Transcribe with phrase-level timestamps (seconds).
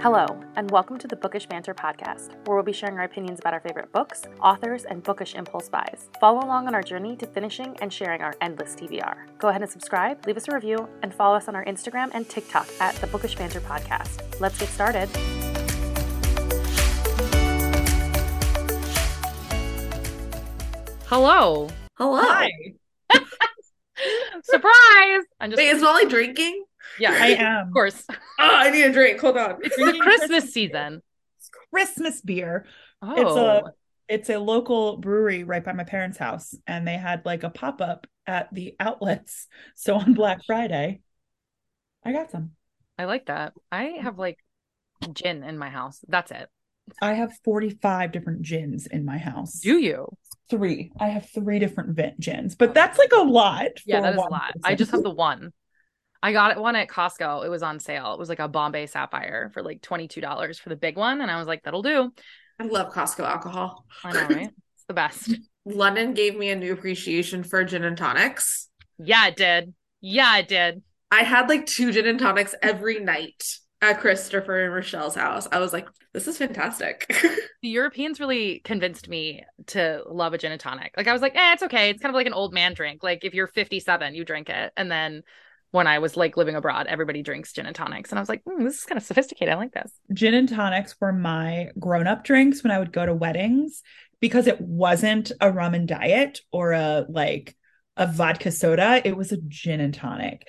[0.00, 0.26] Hello,
[0.56, 3.60] and welcome to the Bookish Banter podcast, where we'll be sharing our opinions about our
[3.60, 6.10] favorite books, authors, and bookish impulse buys.
[6.20, 9.16] Follow along on our journey to finishing and sharing our endless TBR.
[9.38, 12.28] Go ahead and subscribe, leave us a review, and follow us on our Instagram and
[12.28, 14.38] TikTok at the Bookish Banter podcast.
[14.38, 15.08] Let's get started.
[21.06, 21.70] Hello.
[21.94, 22.20] Hello.
[22.20, 22.50] Hi.
[24.44, 25.24] Surprise!
[25.40, 26.65] I'm just Wait, is Molly drinking?
[26.98, 27.68] Yeah, I am.
[27.68, 28.04] of course.
[28.08, 29.20] Oh, I need a drink.
[29.20, 29.58] Hold on.
[29.62, 31.02] It's the Christmas Christmas season.
[31.72, 32.66] Christmas beer.
[33.02, 33.70] Oh, It's a oh.
[34.08, 37.80] it's a local brewery right by my parents' house, and they had like a pop
[37.80, 39.46] up at the outlets.
[39.74, 41.00] So on Black Friday,
[42.04, 42.52] I got some.
[42.98, 43.52] I like that.
[43.70, 44.38] I have like
[45.12, 46.00] gin in my house.
[46.08, 46.48] That's it.
[47.02, 49.60] I have forty five different gins in my house.
[49.60, 50.06] Do you?
[50.48, 50.92] three?
[50.98, 52.72] I have three different gins, but oh.
[52.72, 53.68] that's like a lot.
[53.84, 54.52] Yeah, that is a lot.
[54.52, 54.60] person.
[54.64, 55.52] I just have the one.
[56.22, 57.44] I got it one at Costco.
[57.44, 58.12] It was on sale.
[58.12, 61.20] It was like a Bombay Sapphire for like $22 for the big one.
[61.20, 62.12] And I was like, that'll do.
[62.58, 63.84] I love Costco alcohol.
[64.02, 64.50] I know, right?
[64.74, 65.34] It's the best.
[65.64, 68.68] London gave me a new appreciation for gin and tonics.
[68.98, 69.74] Yeah, it did.
[70.00, 70.82] Yeah, it did.
[71.10, 73.42] I had like two gin and tonics every night
[73.82, 75.46] at Christopher and Rochelle's house.
[75.50, 77.12] I was like, this is fantastic.
[77.62, 80.92] The Europeans really convinced me to love a gin and tonic.
[80.96, 81.88] Like I was like, eh, it's okay.
[81.88, 83.02] It's kind of like an old man drink.
[83.02, 84.72] Like if you're 57, you drink it.
[84.76, 85.22] And then
[85.72, 88.10] when I was like living abroad, everybody drinks gin and tonics.
[88.10, 89.52] And I was like, mm, this is kind of sophisticated.
[89.52, 89.92] I like this.
[90.12, 93.82] gin and tonics were my grown up drinks when I would go to weddings
[94.20, 97.56] because it wasn't a rum and diet or a like
[97.96, 99.00] a vodka soda.
[99.04, 100.46] It was a gin and tonic.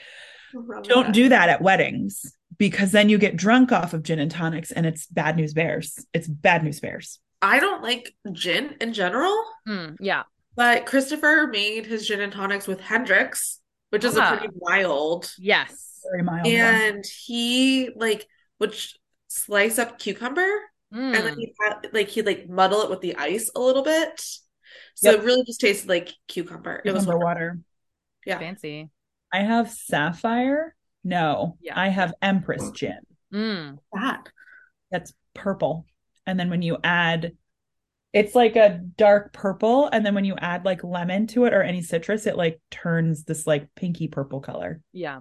[0.84, 2.22] Don't do that at weddings
[2.58, 6.06] because then you get drunk off of gin and tonics and it's bad news bears.
[6.14, 7.20] It's bad news bears.
[7.42, 9.36] I don't like gin in general,
[9.68, 10.24] Hmm, yeah.
[10.56, 13.60] but Christopher made his gin and tonics with Hendrick's,
[13.90, 14.34] which is Ah.
[14.34, 15.32] a pretty wild.
[15.38, 16.02] Yes.
[16.12, 16.46] Very mild.
[16.46, 16.54] one.
[16.56, 18.28] And he like
[18.60, 18.76] would
[19.28, 20.48] slice up cucumber
[20.92, 21.14] Hmm.
[21.14, 21.54] and then he
[21.92, 24.20] like he'd like muddle it with the ice a little bit.
[24.96, 25.20] So Yep.
[25.20, 26.82] it really just tasted like cucumber.
[26.86, 27.26] It was Cucumber wonderful.
[27.50, 27.60] water.
[28.26, 28.40] Yeah.
[28.40, 28.90] fancy.
[29.32, 30.76] I have sapphire.
[31.04, 31.80] No, Yeah.
[31.80, 33.00] I have Empress gin.
[33.34, 33.80] Mm.
[33.94, 34.28] that.
[34.92, 35.86] That's purple.
[36.26, 37.36] And then when you add,
[38.14, 39.90] it's like a dark purple.
[39.92, 43.24] And then when you add like lemon to it or any citrus, it like turns
[43.24, 44.82] this like pinky purple color.
[44.94, 45.20] Yeah.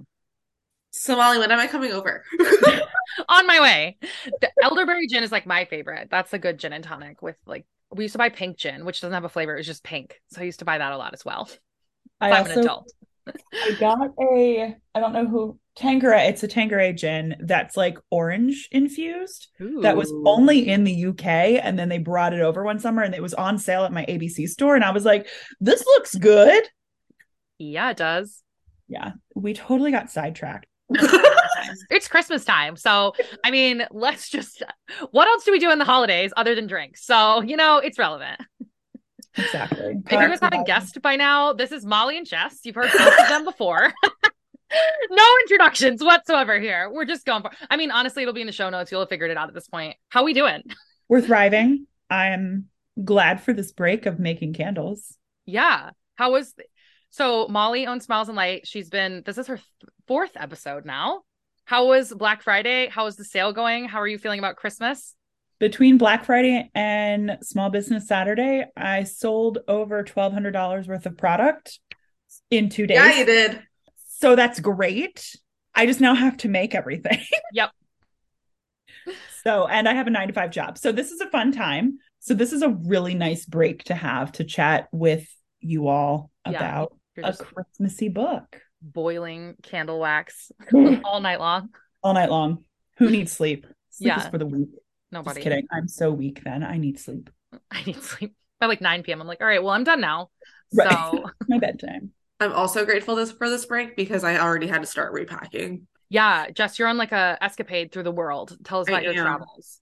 [0.90, 2.24] So Molly, when am I coming over?
[3.28, 3.98] On my way.
[4.40, 6.08] The elderberry gin is like my favorite.
[6.10, 9.00] That's a good gin and tonic with like we used to buy pink gin, which
[9.00, 9.54] doesn't have a flavor.
[9.54, 10.20] It was just pink.
[10.30, 11.48] So I used to buy that a lot as well.
[12.20, 12.92] I I'm an adult.
[13.26, 16.28] I got a, I don't know who, Tanqueray.
[16.28, 19.48] It's a Tanqueray gin that's like orange infused.
[19.82, 21.26] That was only in the UK.
[21.62, 24.06] And then they brought it over one summer and it was on sale at my
[24.06, 24.74] ABC store.
[24.74, 25.28] And I was like,
[25.60, 26.64] this looks good.
[27.58, 28.42] Yeah, it does.
[28.88, 30.66] Yeah, we totally got sidetracked.
[31.90, 32.76] it's Christmas time.
[32.76, 33.14] So,
[33.44, 34.62] I mean, let's just
[35.10, 36.96] what else do we do in the holidays other than drink?
[36.96, 38.40] So, you know, it's relevant.
[39.36, 40.02] Exactly.
[40.06, 42.60] If you guys haven't guessed by now, this is Molly and Jess.
[42.64, 43.92] You've heard both of them before.
[45.10, 46.90] no introductions whatsoever here.
[46.90, 48.90] We're just going for I mean, honestly, it'll be in the show notes.
[48.90, 49.96] You'll have figured it out at this point.
[50.08, 50.62] How we doing?
[51.08, 51.86] We're thriving.
[52.10, 52.66] I'm
[53.02, 55.16] glad for this break of making candles.
[55.44, 55.90] Yeah.
[56.16, 56.54] How was
[57.10, 58.66] so Molly owns Smiles and Light.
[58.66, 59.66] She's been this is her th-
[60.06, 61.22] fourth episode now.
[61.64, 62.88] How was Black Friday?
[62.88, 63.86] How was the sale going?
[63.86, 65.14] How are you feeling about Christmas?
[65.58, 71.78] Between Black Friday and Small Business Saturday, I sold over $1,200 worth of product
[72.50, 72.96] in two days.
[72.98, 73.62] yeah, you did.
[74.18, 75.34] So that's great.
[75.74, 77.18] I just now have to make everything.
[77.52, 77.70] Yep.
[79.44, 80.76] so, and I have a nine to five job.
[80.78, 81.98] So this is a fun time.
[82.20, 85.26] So this is a really nice break to have to chat with
[85.60, 86.56] you all Yeah.
[86.56, 91.70] about You're a Christmassy book boiling candle wax all all night long.
[92.02, 92.64] All night long.
[92.98, 93.66] Who needs sleep?
[93.90, 94.30] Sleep is Yeah.
[94.30, 94.68] for the weak.
[95.12, 95.40] Nobody.
[95.40, 95.66] Just kidding.
[95.72, 96.62] I'm so weak then.
[96.62, 97.30] I need sleep.
[97.70, 99.20] I need sleep by like 9 p.m.
[99.20, 100.30] I'm like, all right, well, I'm done now.
[100.74, 100.90] Right.
[100.90, 102.10] So My bedtime.
[102.40, 105.86] I'm also grateful this for this break because I already had to start repacking.
[106.10, 108.56] yeah, Jess, you're on like a escapade through the world.
[108.62, 109.24] Tell us I about your am.
[109.24, 109.80] travels.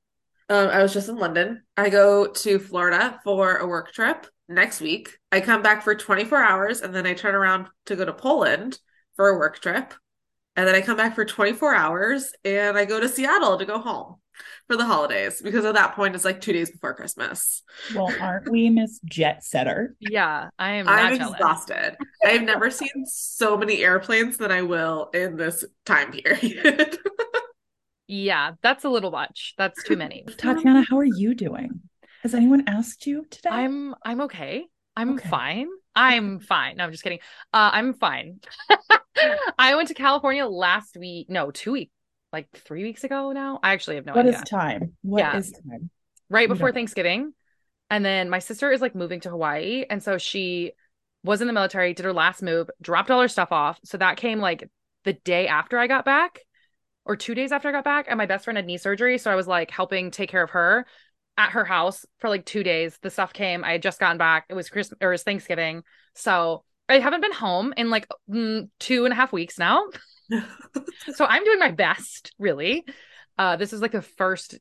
[0.51, 1.63] Um, I was just in London.
[1.77, 5.17] I go to Florida for a work trip next week.
[5.33, 8.79] I come back for 24 hours and then I turn around to go to Poland
[9.17, 9.95] for a work trip.
[10.55, 13.79] And then I come back for 24 hours and I go to Seattle to go
[13.79, 14.17] home
[14.67, 17.63] for the holidays because at that point it's like two days before Christmas.
[17.95, 19.95] Well, aren't we Miss Jet Setter?
[20.01, 21.41] Yeah, I am I'm not jealous.
[21.41, 21.97] exhausted.
[22.25, 26.99] I've never seen so many airplanes than I will in this time period.
[28.07, 29.55] Yeah, that's a little much.
[29.57, 30.25] That's too many.
[30.29, 31.81] Tatyana, how are you doing?
[32.23, 33.49] Has anyone asked you today?
[33.51, 34.67] I'm I'm okay.
[34.97, 35.29] I'm Okay.
[35.29, 35.69] fine.
[35.97, 36.77] I'm fine.
[36.77, 37.21] No, I'm just kidding.
[37.53, 38.41] Uh, I'm fine.
[39.59, 41.31] I went to California last week.
[41.31, 41.93] No, two weeks.
[42.35, 43.61] Like three weeks ago now.
[43.63, 44.33] I actually have no What idea.
[44.33, 44.97] What is time?
[45.03, 45.35] What Yeah.
[45.35, 45.91] is time?
[46.31, 46.75] right before don't.
[46.75, 47.35] Thanksgiving.
[47.91, 49.85] And then my sister is like moving to Hawaii.
[49.91, 50.73] And so she
[51.25, 53.81] was in the military, did her last move, dropped all her stuff off.
[53.85, 54.69] So that came like
[55.05, 56.41] the day after I got back
[57.05, 58.07] or two days after I got back.
[58.09, 59.19] And my best friend had knee surgery.
[59.19, 60.87] So I was like helping take care of her
[61.37, 62.99] at her house for like two days.
[63.03, 63.65] The stuff came.
[63.65, 64.47] I had just gotten back.
[64.49, 65.83] It was Christmas or it was Thanksgiving.
[66.15, 69.85] So I haven't been home in like mm, two and a half weeks now.
[71.15, 72.85] so I'm doing my best, really.
[73.39, 74.59] Uh, this is like the first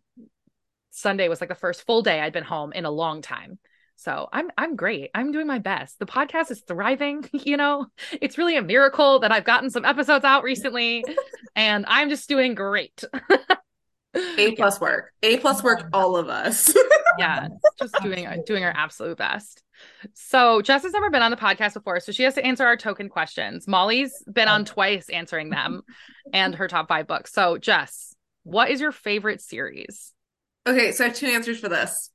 [0.92, 3.60] Sunday was like the first full day I'd been home in a long time.
[3.95, 5.12] So I'm I'm great.
[5.13, 6.00] I'm doing my best.
[6.00, 7.88] The podcast is thriving, you know.
[8.21, 11.04] It's really a miracle that I've gotten some episodes out recently
[11.56, 13.04] and I'm just doing great.
[14.15, 15.12] A plus work.
[15.24, 16.74] A plus work, all of us.
[17.18, 17.48] yeah,
[17.80, 19.63] just doing doing our absolute best.
[20.13, 22.77] So Jess has never been on the podcast before, so she has to answer our
[22.77, 23.68] token questions.
[23.68, 24.65] Molly's been on oh.
[24.65, 25.81] twice answering them
[26.33, 27.33] and her top 5 books.
[27.33, 30.13] So Jess, what is your favorite series?
[30.68, 32.09] Okay, so I have two answers for this.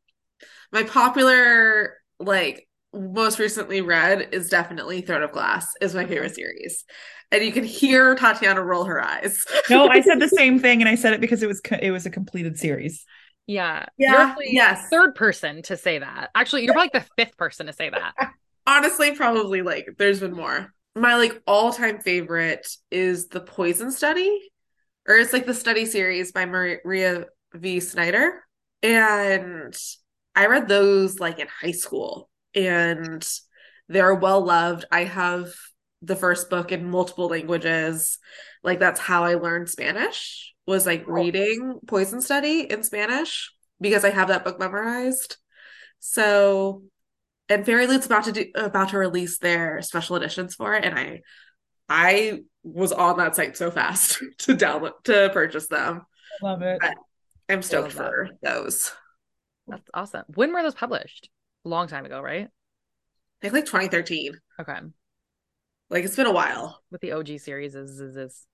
[0.72, 6.84] My popular, like, most recently read is definitely Throne of Glass, is my favorite series.
[7.30, 9.44] And you can hear Tatyana roll her eyes.
[9.68, 11.90] No, I said the same thing, and I said it because it was co- it
[11.90, 13.04] was a completed series.
[13.46, 13.86] Yeah.
[13.98, 14.88] Yeah, You're yes.
[14.90, 16.30] third person to say that.
[16.34, 18.14] Actually, you're probably like the fifth person to say that.
[18.66, 20.72] Honestly, probably like there's been more.
[20.94, 24.50] My like all-time favorite is The Poison Study,
[25.06, 27.80] or it's like the study series by Maria V.
[27.80, 28.44] Snyder.
[28.82, 29.74] And
[30.34, 33.26] I read those like in high school, and
[33.88, 34.84] they're well loved.
[34.90, 35.54] I have
[36.02, 38.18] the first book in multiple languages.
[38.62, 44.10] Like that's how I learned Spanish was like reading Poison Study in Spanish because I
[44.10, 45.36] have that book memorized.
[46.00, 46.82] So
[47.48, 51.22] and FairyLoot's about to do about to release their special editions for it, and I
[51.88, 56.02] I was on that site so fast to download to purchase them.
[56.42, 56.78] Love it.
[57.48, 58.04] I'm stoked love that.
[58.04, 58.92] for those.
[59.66, 60.24] That's awesome.
[60.34, 61.30] When were those published?
[61.64, 62.48] A long time ago, right?
[62.48, 62.50] I
[63.40, 64.38] think like 2013.
[64.60, 64.78] Okay.
[65.90, 66.80] Like it's been a while.
[66.90, 68.46] With the OG series is is, is.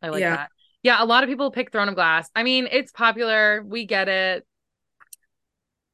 [0.00, 0.36] I like Yeah.
[0.36, 0.50] that.
[0.82, 2.28] Yeah, a lot of people pick Throne of Glass.
[2.34, 3.62] I mean, it's popular.
[3.64, 4.44] We get it.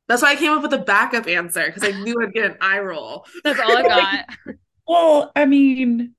[0.08, 2.56] That's why I came up with a backup answer because I knew I'd get an
[2.60, 3.26] eye roll.
[3.44, 3.82] That's all I
[4.46, 4.56] got.
[4.86, 6.14] Well, I mean,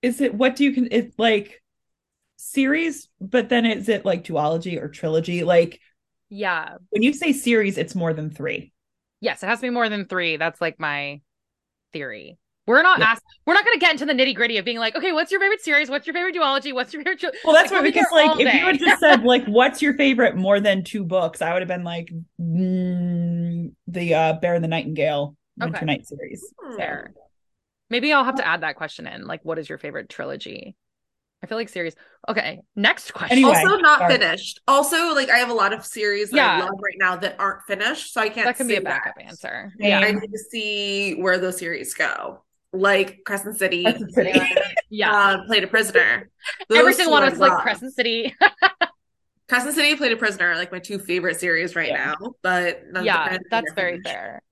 [0.00, 1.62] is it what do you can it's like
[2.36, 5.44] series, but then is it like duology or trilogy?
[5.44, 5.80] Like
[6.30, 6.76] yeah.
[6.90, 8.72] when you say series, it's more than three.
[9.22, 10.36] Yes, it has to be more than three.
[10.36, 11.22] That's like my
[11.92, 12.38] theory.
[12.66, 13.06] We're not Yeah.
[13.06, 13.24] asked.
[13.46, 15.40] We're not going to get into the nitty gritty of being like, okay, what's your
[15.40, 15.90] favorite series?
[15.90, 16.74] What's your favorite duology?
[16.74, 17.20] What's your favorite?
[17.20, 19.94] tri-" Well, that's Like, what because like if you had just said like what's your
[19.94, 22.08] favorite more than two books, I would have been like
[22.40, 25.86] mm, the uh Bear and the Nightingale Winter Okay.
[25.86, 26.52] Night series.
[26.76, 27.14] Fair.
[27.90, 29.26] Maybe I'll have to add that question in.
[29.26, 30.76] Like, what is your favorite trilogy?
[31.42, 31.94] I feel like series.
[32.28, 33.38] Okay, next question.
[33.38, 33.56] Anyway.
[33.56, 34.12] Also not sorry.
[34.18, 34.60] finished.
[34.68, 37.62] Also, like I have a lot of series that I love right now that aren't
[37.66, 38.46] finished, so I can't.
[38.46, 39.24] that can be a backup that.
[39.26, 39.72] answer.
[39.78, 40.00] Yeah.
[40.00, 44.40] Yeah, I need to see where those series go, like Crescent City, Crescent City.
[44.88, 45.10] yeah.
[45.32, 46.30] um, Plated Prisoner.
[46.72, 47.58] Every single one I of us like.
[47.62, 48.34] Crescent City.
[49.48, 52.14] Crescent City, Plated Prisoner, like my two favorite series right Yeah.
[52.20, 52.34] now.
[52.42, 54.08] But none yeah, none that's very finished.
[54.08, 54.42] fair.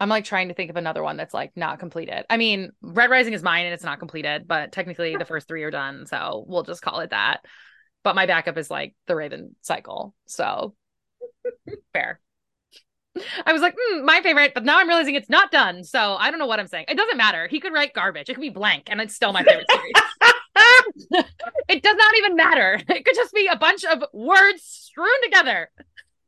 [0.00, 2.24] I'm like trying to think of another one that's like not completed.
[2.30, 5.62] I mean, Red Rising is mine and it's not completed, but technically the first three
[5.62, 7.44] are done, so we'll just call it that.
[8.02, 10.74] But my backup is like the Raven Cycle, so
[11.92, 12.18] fair.
[13.44, 15.84] I was like, hmm, my favorite, but now I'm realizing it's not done.
[15.84, 16.86] So I don't know what I'm saying.
[16.88, 17.48] It doesn't matter.
[17.48, 18.30] He could write garbage.
[18.30, 21.24] It could be blank, and it's still my favorite series.
[21.68, 22.80] it does not even matter.
[22.88, 25.70] It could just be a bunch of words strewn together.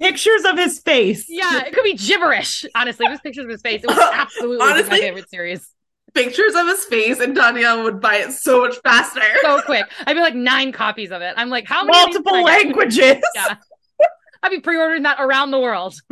[0.03, 1.27] Pictures of his face.
[1.29, 2.65] Yeah, it could be gibberish.
[2.75, 3.83] Honestly, was pictures of his face.
[3.85, 5.69] It was absolutely my favorite series.
[6.15, 9.23] Pictures of his face, and Danielle would buy it so much faster.
[9.41, 9.87] So quick.
[10.07, 11.35] I'd be like nine copies of it.
[11.37, 11.97] I'm like, how many?
[11.99, 12.67] Multiple can I get?
[12.67, 13.23] languages.
[13.35, 13.57] Yeah.
[14.43, 15.95] I'd be pre-ordering that around the world.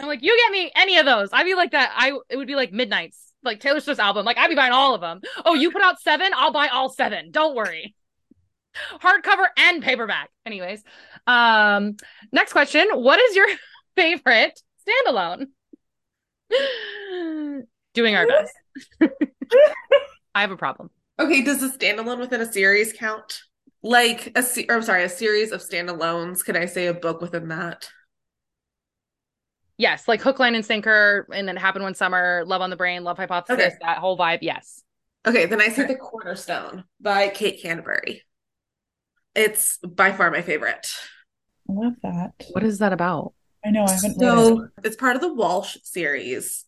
[0.00, 1.30] I'm like, you get me any of those.
[1.32, 1.92] I'd be like that.
[1.94, 4.24] I it would be like midnights, like Taylor Swift's album.
[4.24, 5.20] Like I'd be buying all of them.
[5.44, 6.30] Oh, you put out seven?
[6.34, 7.32] I'll buy all seven.
[7.32, 7.94] Don't worry.
[9.00, 10.30] Hardcover and paperback.
[10.46, 10.82] Anyways,
[11.26, 11.96] um,
[12.32, 13.46] next question: What is your
[13.96, 15.46] favorite standalone?
[17.94, 18.52] Doing our best.
[20.34, 20.90] I have a problem.
[21.18, 23.40] Okay, does the standalone within a series count?
[23.82, 26.44] Like a se- or I'm sorry, a series of standalones.
[26.44, 27.88] Can I say a book within that?
[29.76, 33.02] Yes, like Hook, Line, and Sinker, and then Happened One Summer, Love on the Brain,
[33.04, 33.76] Love Hypothesis, Okay.
[33.82, 34.38] that whole vibe.
[34.42, 34.82] Yes.
[35.26, 35.86] Okay, then I say.
[35.86, 38.22] The Cornerstone by Kate Canterbary.
[39.34, 40.92] It's by far my favorite.
[41.68, 42.32] I love that.
[42.52, 43.34] What is that about?
[43.64, 44.20] I know I haven't read it.
[44.20, 46.64] So it's part of the Walsh series,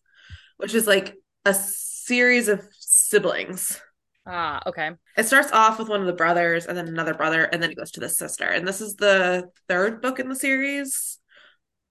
[0.57, 3.81] which is like a series of siblings.
[4.27, 4.91] Ah, okay.
[5.17, 7.77] It starts off with one of the brothers and then another brother, and then it
[7.77, 8.45] goes to the sister.
[8.45, 11.19] And this is the third book in the series.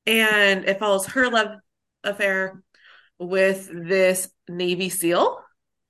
[0.05, 1.59] And it follows her love
[2.03, 2.61] affair
[3.17, 5.39] with this Navy SEAL.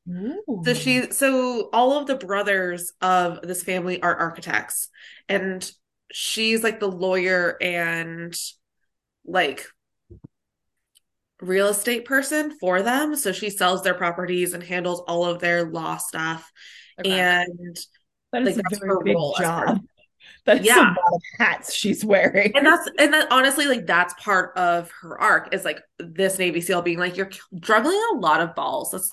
[0.07, 4.87] So she so all of the brothers of this family are architects
[5.27, 5.69] and
[6.11, 8.35] she's like the lawyer and
[9.25, 9.65] like
[11.41, 13.15] real estate person for them.
[13.15, 16.51] So she sells their properties and handles all of their law stuff.
[16.99, 17.19] Okay.
[17.19, 17.77] And
[18.31, 19.81] That is like, a that's very her big role as her- job.
[20.45, 20.79] That's Yeah.
[20.81, 22.51] a lot of hats she's wearing.
[22.55, 26.61] and that's and that honestly like that's part of her arc is like this Navy
[26.61, 28.91] SEAL being like you're juggling a lot of balls.
[28.91, 29.11] That's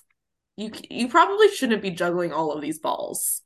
[0.62, 3.42] you you probably shouldn't be juggling all of these balls.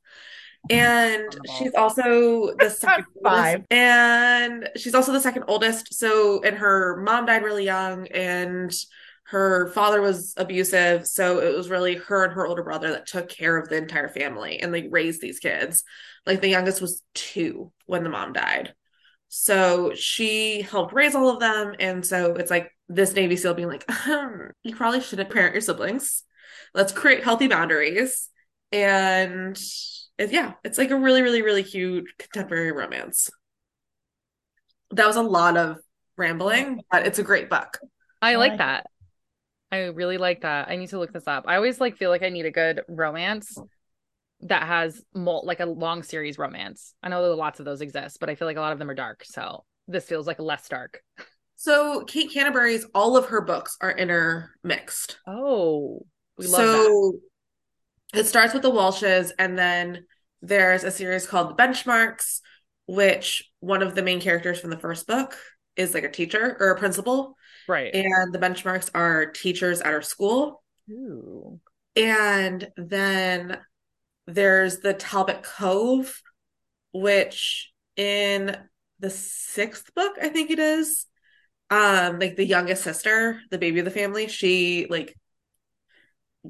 [0.68, 1.56] And On the ball.
[1.58, 3.62] she's also the second Five.
[3.62, 5.94] oldest, and she's also the second oldest.
[5.94, 8.72] So and her mom died really young and
[9.24, 11.06] her father was abusive.
[11.06, 14.08] So it was really her and her older brother that took care of the entire
[14.08, 15.84] family and like raised these kids.
[16.26, 18.74] Like the youngest was two when the mom died.
[19.28, 21.74] So she helped raise all of them.
[21.80, 25.60] And so it's like this Navy SEAL being like, "Hmm, you probably shouldn't parent your
[25.60, 26.22] siblings.
[26.76, 28.28] Let's create healthy boundaries.
[28.70, 29.58] And
[30.18, 33.30] it, yeah, it's like a really, really, really cute contemporary romance.
[34.90, 35.78] That was a lot of
[36.16, 37.78] rambling, but it's a great book.
[38.20, 38.86] I I like like that.
[39.72, 40.68] I really like that.
[40.68, 41.44] I need to look this up.
[41.48, 43.58] I always like feel like I need a good romance
[44.40, 46.94] that has mul- like a long series romance.
[47.02, 48.90] I know that lots of those exist, but I feel like a lot of them
[48.90, 49.24] are dark.
[49.24, 51.00] So this feels like less dark.
[51.56, 55.18] So Kate Canterbary's all of her books are intermixed.
[55.26, 56.04] Oh,
[56.38, 56.84] we love that.
[56.86, 57.18] so
[58.14, 60.06] it starts with the Walshes, and then
[60.42, 62.40] there's a series called The Benchmarks,
[62.86, 65.36] which one of the main characters from the first book
[65.76, 67.36] is like a teacher or a principal,
[67.68, 67.92] Right.
[67.94, 70.62] and the benchmarks are teachers at her school.
[70.90, 71.60] Ooh.
[71.96, 73.58] And then
[74.26, 76.22] there's the Talbot Cove,
[76.92, 78.56] which in
[79.00, 81.06] the sixth book, I think it is,
[81.70, 85.18] um, like the youngest sister, the baby of the family, she like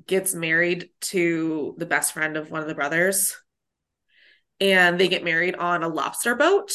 [0.06, 3.36] gets married to the best friend of one of the brothers.
[4.60, 6.72] And they get married on a lobster boat,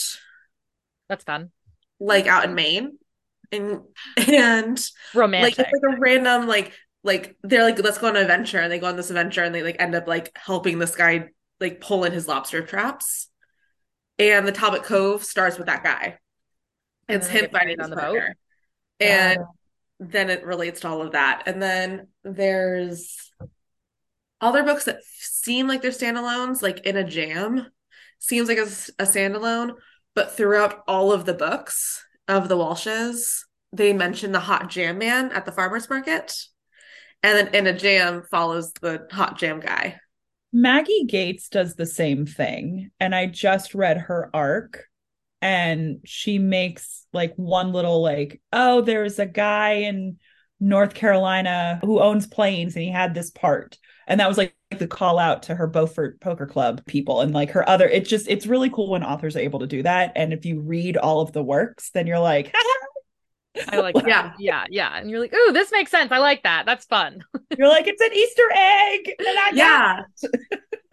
[1.10, 1.52] That's fun.
[2.00, 2.98] like out in Maine.
[3.52, 3.82] And
[4.18, 4.80] and
[5.14, 5.58] romantic.
[5.58, 6.72] like it's like a random like
[7.04, 9.54] like they're like let's go on an adventure and they go on this adventure and
[9.54, 13.28] they like end up like helping this guy like pull in his lobster traps
[14.18, 16.18] and the Talbot Cove starts with that guy
[17.10, 18.04] it's him finding on the boat?
[18.04, 18.36] partner
[19.02, 19.48] and oh.
[20.02, 21.44] Then it relates to all of that.
[21.46, 23.32] And then there's
[24.42, 27.68] other books that seem like they're standalones like in a jam
[28.18, 29.76] seems like a, a standalone
[30.16, 35.32] but throughout all of the books of the Walshes they mention the hot jam man
[35.32, 36.36] at the farmers market.
[37.24, 40.00] And then in a jam follows the hot jam guy.
[40.52, 42.92] Maggie Gates does the same thing.
[43.00, 44.86] And I just read her arc
[45.42, 50.18] and she makes like one little like, oh, there's a guy in
[50.60, 53.78] North Carolina who owns planes and he had this part.
[54.08, 57.52] And that was like the call out to her Beaufort Poker Club people and like
[57.52, 60.14] her other it's just it's really cool when authors are able to do that.
[60.16, 62.54] And if you read all of the works, then you're like,
[63.68, 64.08] I like that.
[64.08, 64.32] Yeah.
[64.40, 64.66] Yeah.
[64.70, 64.98] Yeah.
[64.98, 66.12] And you're like, ooh, this makes sense.
[66.12, 66.66] I like that.
[66.66, 67.24] That's fun.
[67.58, 69.16] you're like, it's an Easter egg.
[69.20, 70.00] that I yeah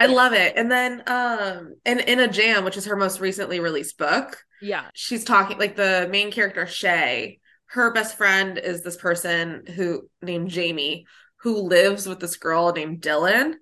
[0.01, 3.61] I love it and then um and in a jam which is her most recently
[3.61, 4.87] released book Yeah.
[4.95, 10.51] she's talking like the main character Shay her best friend is this person who named
[10.51, 11.07] Jamie
[11.43, 13.55] who lives with this girl named Dylan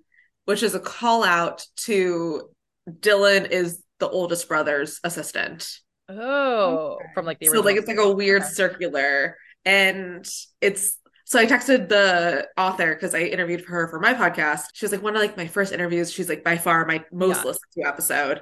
[0.45, 2.49] which is a call out to
[2.89, 7.05] Dylan is the oldest brother's assistant Oh, Okay.
[7.13, 8.51] from like the so like it's like a weird Okay.
[8.51, 10.25] circular and
[10.61, 14.67] it's so I texted the author because I interviewed her for my podcast.
[14.73, 16.09] She was like one of like my first interviews.
[16.11, 17.43] She's like by far my most Yeah.
[17.43, 18.41] listened to episode.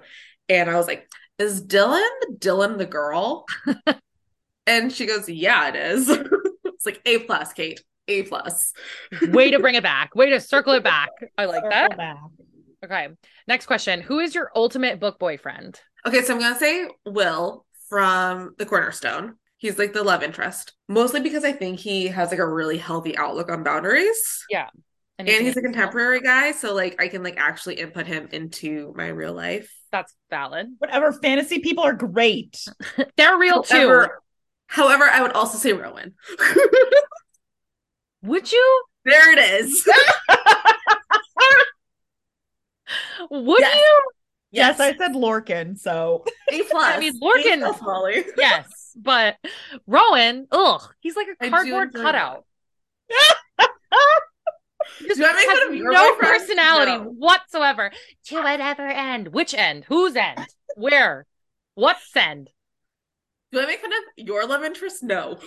[0.49, 2.07] And I was like, is Dylan
[2.37, 3.45] Dylan the girl?
[4.67, 6.09] and she goes, Yeah, it is.
[6.65, 7.81] it's like A plus, Kate.
[8.07, 8.71] A plus.
[9.29, 10.13] Way to bring it back.
[10.13, 11.09] Way to circle it back.
[11.39, 11.97] I like Circle that.
[11.97, 12.17] back.
[12.85, 13.09] Okay.
[13.47, 14.01] Next question.
[14.01, 15.79] Who is your ultimate book boyfriend?
[16.05, 19.35] Okay, so I'm gonna say Will from the Cornerstone.
[19.57, 23.17] He's like the love interest, mostly because I think he has like a really healthy
[23.17, 24.45] outlook on boundaries.
[24.49, 24.67] Yeah.
[25.17, 29.07] And he's a contemporary guy so like i can like actually input him into my
[29.07, 30.67] real life That's valid.
[30.79, 32.61] Whatever fantasy people are great.
[33.15, 33.75] They're real too.
[33.77, 34.21] however,
[34.67, 36.15] however i would also say rowan
[38.23, 38.83] Would you?
[39.05, 39.87] there it is
[43.31, 43.75] Would Yes.
[43.75, 44.01] you?
[44.51, 48.93] Yes, I said Lorcan, so a plus I mean, Lorcan- A plus, Yes.
[48.95, 49.35] But
[49.85, 52.45] Rowan, ugh, he's like I a do cardboard cutout.
[55.05, 57.03] Just Do I make has fun of no personality No.
[57.17, 57.91] whatsoever.
[58.27, 59.29] To whatever end.
[59.29, 59.83] Which end?
[59.85, 60.45] Whose end?
[60.77, 61.25] Where?
[61.73, 62.49] What's end?
[63.51, 65.03] Do I make fun of your love interest?
[65.03, 65.37] No.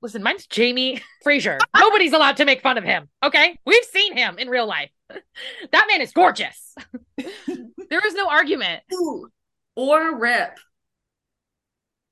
[0.00, 1.58] Listen, mine's Jamie Fraser.
[1.76, 3.08] Nobody's allowed to make fun of him.
[3.24, 4.90] Okay, we've seen him in real life.
[5.08, 6.74] that man is gorgeous.
[7.16, 8.82] there is no argument.
[8.92, 9.28] Ooh.
[9.74, 10.58] Or Rip.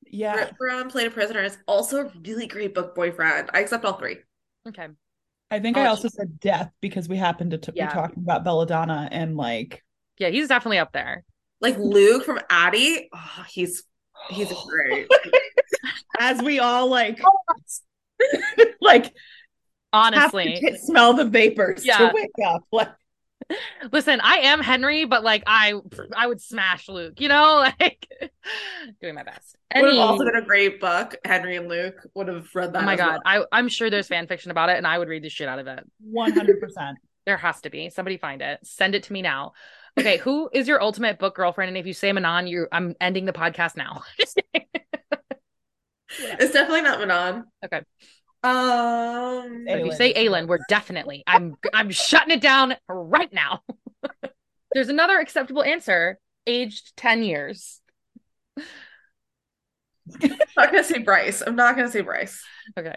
[0.09, 0.35] Yeah.
[0.35, 3.51] Rip from Plated Prisoner is also a really great book boyfriend.
[3.53, 4.19] I accept all three.
[4.69, 4.89] Okay.
[5.51, 7.87] I think Oh, I she- also said death because we happened to t- Yeah.
[7.87, 9.83] be talking about Belladonna and like
[10.19, 11.25] Yeah, he's definitely up there.
[11.61, 13.09] Like Luke from Addie.
[13.15, 13.85] Oh, he's
[14.31, 15.09] he's great.
[16.19, 17.21] As we all like
[18.81, 19.13] like
[19.93, 20.63] Honestly.
[20.83, 21.99] smell the vapors Yeah.
[21.99, 22.63] to wake up.
[22.73, 22.89] Like
[23.93, 25.75] Listen, I am Henry, but like I
[26.17, 28.09] I would smash Luke, you know, like
[29.01, 29.57] doing my best.
[29.75, 31.15] would have also been a great book.
[31.25, 32.83] Henry and Luke would have read that.
[32.83, 33.47] oh my god, well.
[33.53, 35.61] I I'm sure there's fan fiction about it, and I would read the shit out
[35.61, 35.81] of it.
[36.01, 36.99] one hundred percent.
[37.25, 37.89] There has to be.
[37.91, 38.59] Somebody find it.
[38.65, 39.53] Send it to me now.
[39.99, 41.69] Okay, who is your ultimate book girlfriend?
[41.69, 44.03] And if you say Manon, you I'm ending the podcast now.
[46.17, 46.37] Just kidding.
[46.41, 47.45] It's definitely not Manon.
[47.65, 47.83] Okay.
[48.43, 49.65] Um.
[49.67, 51.25] if you say Aelin, we're definitely.
[51.27, 53.61] I'm I'm shutting it down right now.
[54.73, 56.19] There's another acceptable answer.
[56.47, 57.81] Aged ten years.
[60.23, 61.43] I'm not gonna say Bryce.
[61.45, 62.43] I'm not gonna say Bryce.
[62.79, 62.95] Okay.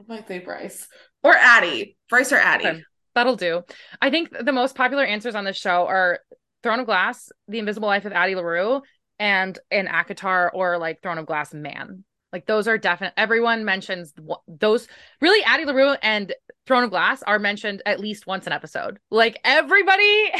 [0.00, 0.86] I might say Bryce
[1.22, 1.96] or Addie.
[2.08, 2.66] Bryce or Addie.
[2.66, 2.82] Okay.
[3.14, 3.62] That'll do.
[4.02, 6.20] I think the most popular answers on this show are
[6.62, 8.82] Throne of Glass, The Invisible Life of Addie LaRue,
[9.18, 12.04] and an ACOTAR or like Throne of Glass man.
[12.34, 13.14] Like those are definite.
[13.16, 14.12] Everyone mentions
[14.48, 14.88] those.
[15.20, 16.34] Really, Addie LaRue and
[16.66, 18.98] Throne of Glass are mentioned at least once an episode.
[19.08, 20.32] Like everybody,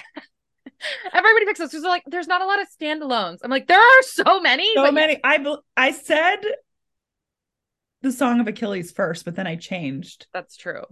[1.12, 1.70] everybody picks those.
[1.70, 3.38] There's like, there's not a lot of standalones.
[3.44, 4.74] I'm like, there are so many.
[4.74, 5.20] So but many.
[5.22, 6.40] I I said
[8.02, 10.26] the Song of Achilles first, but then I changed.
[10.32, 10.82] That's true.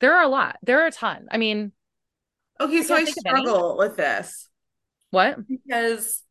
[0.00, 0.56] There are a lot.
[0.64, 1.28] There are a ton.
[1.30, 1.70] I mean,
[2.58, 3.42] Okay, so I can't think of any.
[3.42, 4.48] struggle with this
[5.10, 5.38] what?
[5.46, 6.24] because,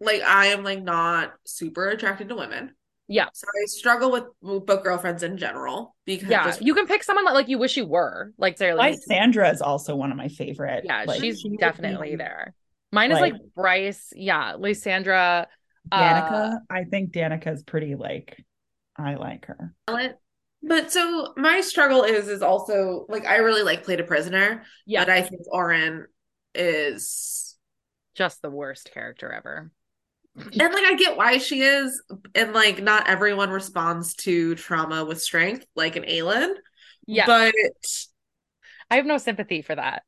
[0.00, 2.74] like, I am like not super attracted to women.
[3.08, 3.26] Yeah.
[3.34, 4.24] So I struggle with
[4.66, 7.76] book girlfriends in general because Yeah, just you can pick someone that like you wish
[7.76, 8.74] you were, like Sarah.
[8.80, 8.92] Lee.
[8.92, 10.84] Lysandra is also one of my favorite.
[10.84, 12.54] Yeah, Like, she's she definitely be- there.
[12.92, 14.12] Mine is like, like- Bryce.
[14.14, 15.48] Yeah, Lysandra.
[15.90, 16.54] Danika.
[16.54, 18.42] Uh, I think Danika's pretty like
[18.96, 19.74] I like her.
[20.62, 25.10] But so my struggle is is also like I really like Plated Prisoner, yeah, but
[25.10, 26.04] I think Auren
[26.54, 27.56] is
[28.14, 29.72] just the worst character ever.
[30.36, 32.02] And like I get why she is,
[32.34, 36.54] and like not everyone responds to trauma with strength, like an Aelin.
[37.06, 37.54] Yeah, But
[38.90, 40.04] I have no sympathy for that.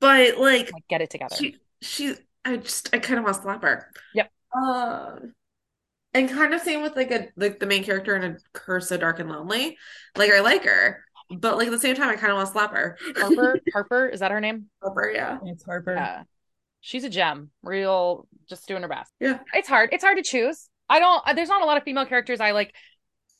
[0.00, 1.36] but like Like, get it together.
[1.36, 2.14] she she
[2.44, 3.90] I just I kind of want to slap her.
[4.12, 4.30] Yep.
[4.54, 5.34] Um
[6.14, 9.00] and kind of same with like a like the main character in a curse of
[9.00, 9.78] dark and lonely.
[10.16, 12.52] Like I like her, but like at the same time I kind of want to
[12.52, 12.98] slap her.
[13.16, 14.66] Harper, Harper, is that her name?
[14.82, 15.38] Harper, yeah.
[15.44, 15.94] It's Harper.
[15.94, 16.24] Yeah,
[16.86, 17.50] she's a gem.
[17.64, 19.12] Real, just doing her best.
[19.18, 19.40] Yeah.
[19.52, 19.90] it's hard.
[19.92, 20.68] It's hard to choose.
[20.88, 21.20] I don't.
[21.26, 22.72] uh, There's not a lot of female characters I like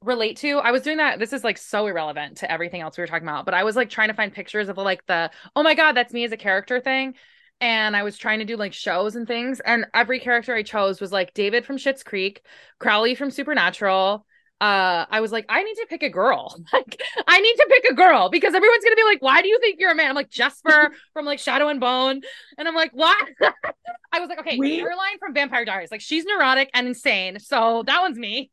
[0.02, 0.58] relate to.
[0.58, 1.20] I was doing that.
[1.20, 3.44] This is like so irrelevant to everything else we were talking about.
[3.44, 6.12] But I was like trying to find pictures of like the oh my god, that's
[6.12, 7.14] me as a character thing.
[7.60, 9.60] And I was trying to do like shows and things.
[9.60, 12.42] And every character I chose was like David from Schitt's Creek,
[12.80, 14.26] Crowley from Supernatural.
[14.60, 16.56] Uh, I was like, I need to pick a girl.
[16.72, 19.58] Like, I need to pick a girl because everyone's gonna be like, why do you
[19.60, 20.08] think you're a man?
[20.10, 22.22] I'm like Jesper from like Shadow and Bone,
[22.58, 23.16] and I'm like, what?
[24.12, 25.90] I was like, okay, We- Caroline from Vampire Diaries.
[25.90, 28.50] Like, she's neurotic and insane, so that one's me.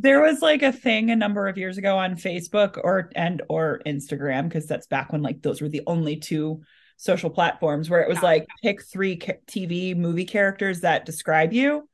[0.00, 3.80] there was like a thing a number of years ago on Facebook or and or
[3.86, 6.62] Instagram because that's back when like those were the only two
[6.96, 8.22] social platforms where it was Yeah.
[8.28, 11.88] like pick three ca- TV movie characters that describe you.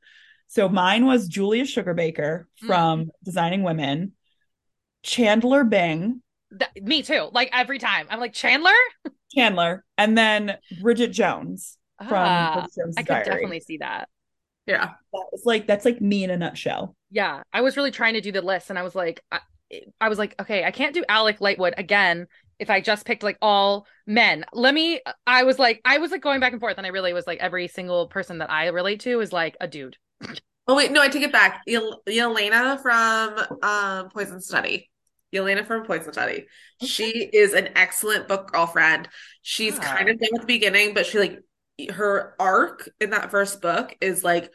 [0.49, 3.09] So mine was Julia Sugarbaker from mm-hmm.
[3.23, 4.11] Designing Women,
[5.03, 6.21] Chandler Bing,
[6.57, 7.29] Th- me too.
[7.31, 8.71] Like every time, I'm like Chandler.
[9.35, 13.25] Chandler, and then Bridget Jones from ah, Bridget Jones' I could Diary.
[13.25, 14.09] definitely see that.
[14.65, 14.91] Yeah.
[15.31, 16.95] It's like that's like me in a nutshell.
[17.11, 19.39] Yeah, I was really trying to do the list, and I was like, I,
[20.01, 23.37] I was like, okay, I can't do Alec Lightwood again if I just picked like
[23.41, 24.45] all men.
[24.51, 25.01] Let me.
[25.27, 27.39] I was like, I was like going back and forth, and I really was like,
[27.39, 29.97] every single person that I relate to is like a dude.
[30.67, 31.61] Oh wait, no, I take it back.
[31.65, 34.89] Yel- Yelena from um Poison Study.
[35.33, 36.45] Yelena from Poison Study.
[36.81, 39.07] She is an excellent book girlfriend.
[39.41, 39.81] She's Ah.
[39.81, 41.39] kind of dim at the beginning, but she like
[41.93, 44.51] her arc in that first book is like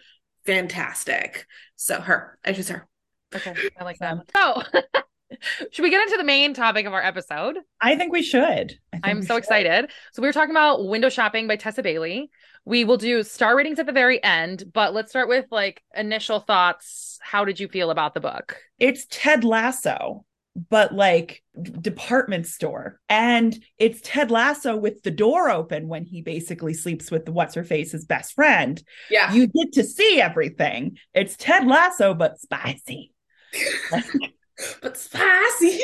[0.46, 1.46] fantastic.
[1.76, 2.86] So her, I choose her.
[3.34, 4.18] Okay, I like that.
[4.36, 4.62] So,
[5.72, 7.58] should we get into the main topic of our episode?
[7.80, 8.78] I think we should.
[8.92, 9.38] I think I'm we so should.
[9.38, 9.90] excited.
[10.12, 12.30] So we were talking about Window Shopping by Tessa Bailey.
[12.64, 16.40] We will do star ratings at the very end, but let's start with like initial
[16.40, 17.18] thoughts.
[17.22, 18.58] How did you feel about the book?
[18.78, 20.24] It's Ted Lasso.
[20.70, 21.42] but like
[21.80, 23.00] department store.
[23.08, 27.54] And it's Ted Lasso with the door open when he basically sleeps with the what's
[27.54, 28.80] her face's best friend.
[29.10, 29.32] Yeah.
[29.32, 30.98] You get to see everything.
[31.12, 33.12] It's Ted Lasso, but spicy.
[34.80, 35.80] but spicy.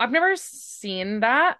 [0.00, 1.58] I've never seen that.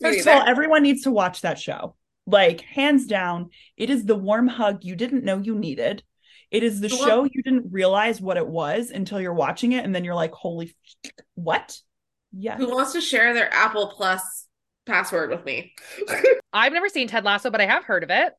[0.00, 1.96] First of all, everyone needs to watch that show.
[2.26, 6.02] Like, hands down, it is the warm hug you didn't know you needed.
[6.50, 9.84] It is the The show you didn't realize what it was until you're watching it,
[9.84, 11.78] and then you're like, "Holy, f- what?"
[12.32, 14.46] Yeah, Who wants to share their Apple Plus
[14.84, 15.74] password with me?
[16.52, 18.32] I've never seen Ted Lasso, but I have heard of it.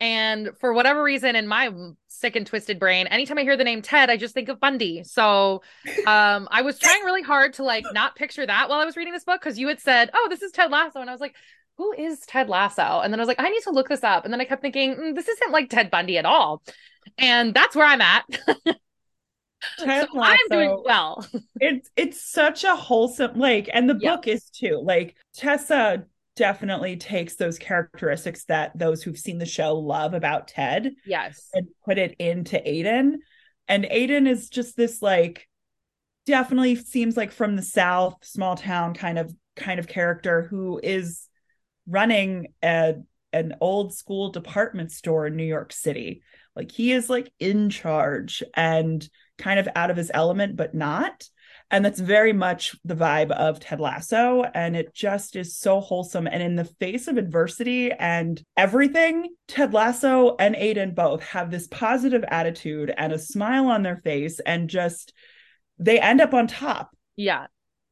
[0.00, 1.70] And for whatever reason, in my
[2.08, 5.04] sick and twisted brain, anytime I hear the name Ted, I just think of Bundy.
[5.04, 5.62] So
[6.06, 9.12] um, I was trying really hard to like not picture that while I was reading
[9.12, 11.36] this book because you had said, "Oh, this is Ted Lasso," and I was like,
[11.78, 14.24] "Who is Ted Lasso?" And then I was like, "I need to look this up."
[14.24, 16.62] And then I kept thinking, "Mm, "This isn't like Ted Bundy at all,"
[17.18, 18.24] and that's where I'm at.
[19.78, 21.26] Ted so I'm doing well.
[21.60, 24.16] it's it's such a wholesome like, and the Yeah.
[24.16, 24.80] book is too.
[24.82, 26.04] Like Tessa
[26.36, 31.48] definitely takes those characteristics that those who've seen the show love about Ted yes.
[31.54, 33.14] and put it into Aiden.
[33.68, 35.48] And Aiden is just this like
[36.26, 41.28] definitely seems like from the south, small town kind of kind of character who is
[41.86, 42.94] running a
[43.32, 46.22] an old school department store in New York City.
[46.54, 49.06] Like he is like in charge and
[49.38, 51.24] kind of out of his element but not.
[51.70, 54.44] And that's very much the vibe of Ted Lasso.
[54.54, 56.28] And it just is so wholesome.
[56.28, 61.66] And in the face of adversity and everything, Ted Lasso and Aiden both have this
[61.66, 64.38] positive attitude and a smile on their face.
[64.40, 65.12] And just
[65.78, 67.46] they end up on top Yeah.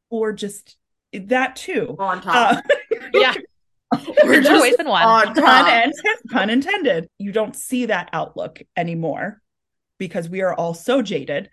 [0.09, 0.77] or just
[1.11, 1.97] that too.
[1.99, 2.57] On top.
[2.57, 2.61] Uh,
[3.13, 3.33] Yeah.
[4.23, 5.03] We're just than one.
[5.03, 5.93] on pun, and,
[6.31, 7.07] pun intended.
[7.17, 9.41] You don't see that outlook anymore
[9.97, 11.49] because we are all so jaded.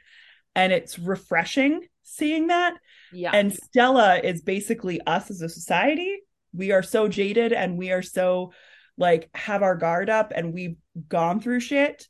[0.55, 2.75] And it's refreshing seeing that.
[3.13, 3.31] Yeah.
[3.33, 6.19] And Stella is basically us as a society.
[6.53, 8.53] We are so jaded and we are so
[8.99, 10.77] like have our guard up and we've
[11.09, 12.07] gone through shit.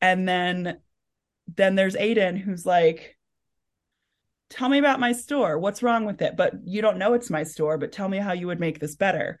[0.00, 0.78] And then
[1.54, 3.16] then there's Aiden who's like,
[4.50, 5.58] tell me about my store.
[5.58, 6.36] What's wrong with it?
[6.36, 8.96] But you don't know it's my store, but tell me how you would make this
[8.96, 9.38] better.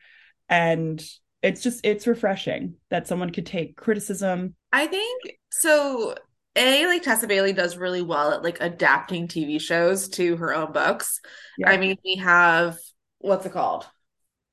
[0.48, 1.02] And
[1.42, 4.54] it's just it's refreshing that someone could take criticism.
[4.72, 6.14] I think so.
[6.56, 10.72] A like Tessa Bailey does really well at like adapting TV shows to her own
[10.72, 11.20] books.
[11.58, 11.70] Yeah.
[11.70, 12.78] I mean, we have
[13.18, 13.86] what's it called?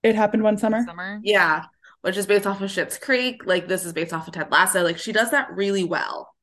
[0.04, 0.84] It happened one summer.
[0.86, 1.20] Summer.
[1.24, 1.64] Yeah,
[2.02, 3.46] which is based off of Schitt's Creek.
[3.46, 4.84] Like this is based off of Ted Lasso.
[4.84, 6.34] Like she does that really well.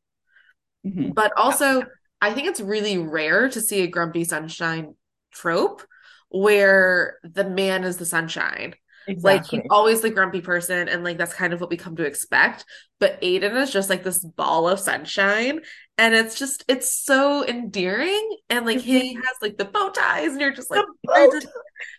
[0.87, 1.15] Mhm.
[1.15, 1.85] But also,
[2.21, 4.95] I think it's really rare to see a grumpy sunshine
[5.31, 5.83] trope
[6.31, 8.75] where the man is the sunshine.
[9.23, 12.05] Like he's always the grumpy person, and like that's kind of what we come to
[12.05, 12.65] expect.
[12.99, 15.61] But Aiden is just like this ball of sunshine,
[15.99, 18.39] and it's just it's so endearing.
[18.49, 21.49] And like he has like the bow ties, and you're just like, I just,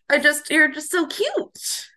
[0.10, 1.88] I just, you're just so cute.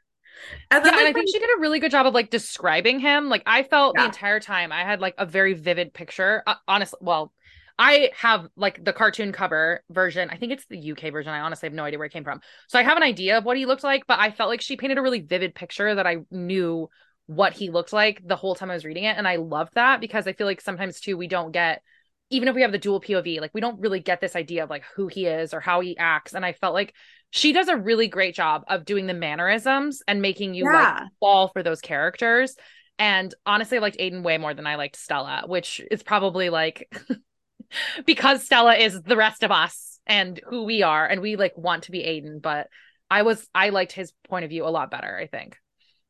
[0.70, 3.00] And Yeah, then and I think she did a really good job of like describing
[3.00, 3.28] him.
[3.28, 6.42] Like I felt the entire time I had like a very vivid picture.
[6.46, 7.32] Uh, honestly, well,
[7.78, 10.30] I have like the cartoon cover version.
[10.30, 11.32] I think it's the UK version.
[11.32, 12.40] I honestly have no idea where it came from.
[12.68, 14.76] So I have an idea of what he looked like, but I felt like she
[14.76, 16.88] painted a really vivid picture that I knew
[17.26, 19.16] what he looked like the whole time I was reading it.
[19.16, 21.82] And I loved that because I feel like sometimes too we don't get
[22.30, 24.70] even if we have the dual POV, like we don't really get this idea of
[24.70, 26.34] like who he is or how he acts.
[26.34, 26.94] And I felt like
[27.30, 31.48] she does a really great job of doing the mannerisms and making you like fall
[31.48, 32.56] for those characters.
[32.98, 36.88] And honestly, I liked Aiden way more than I liked Stella, which is probably like
[38.06, 41.84] because Stella is the rest of us and who we are, and we like want
[41.84, 42.40] to be Aiden.
[42.42, 42.68] But
[43.10, 45.16] I was I liked his point of view a lot better.
[45.16, 45.56] I think.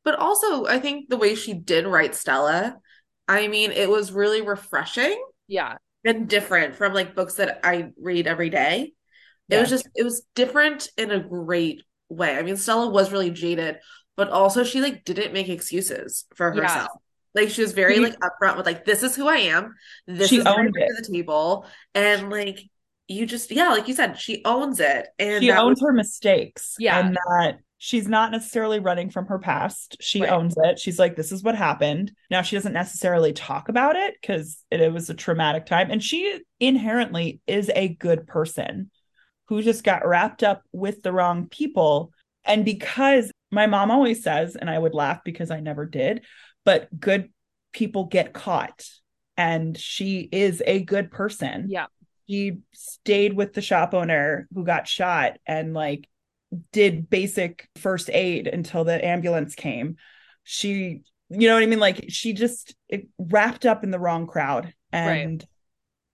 [0.05, 2.77] but also I think the way she did write Stella,
[3.29, 5.21] I mean, it was really refreshing.
[5.49, 8.93] Yeah, and different from like books that I read every day.
[9.51, 12.37] It was just it was different in a great way.
[12.37, 13.79] I mean, Stella was really jaded,
[14.17, 16.63] but also she like didn't make excuses for Yeah.
[16.63, 17.01] herself.
[17.35, 19.75] Like she was very She- like upfront with like this is who I am.
[20.07, 20.87] This She is owned it.
[20.89, 22.61] to the table, and like
[23.09, 26.77] you just yeah, like you said, she owns it, and she owns was- her mistakes
[26.79, 26.99] Yeah.
[27.01, 30.31] and that she's not necessarily running from her past she Right.
[30.31, 34.15] owns it she's like this is what happened now she doesn't necessarily talk about it
[34.19, 38.91] because it, it was a traumatic time and she inherently is a good person
[39.49, 42.11] who just got wrapped up with the wrong people
[42.47, 46.25] and because my mom always says and i would laugh because i never did
[46.65, 47.31] but good
[47.73, 48.87] people get caught.
[49.37, 51.67] And she is a good person.
[51.69, 51.87] Yeah,
[52.29, 56.09] she stayed with the shop owner who got shot and like
[56.73, 59.97] did basic first aid until the ambulance came.
[60.45, 61.81] She you know what i mean?
[61.81, 64.73] Like she just it wrapped up in the wrong crowd.
[64.93, 65.45] And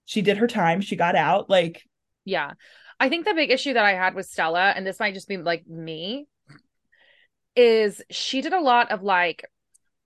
[0.06, 0.80] she did her time.
[0.80, 1.50] She got out.
[1.50, 1.82] Like
[2.24, 2.52] yeah.
[2.98, 5.38] I think the big issue that I had with Stella, and this might just be
[5.38, 6.26] like me,
[7.56, 9.44] is she did a lot of like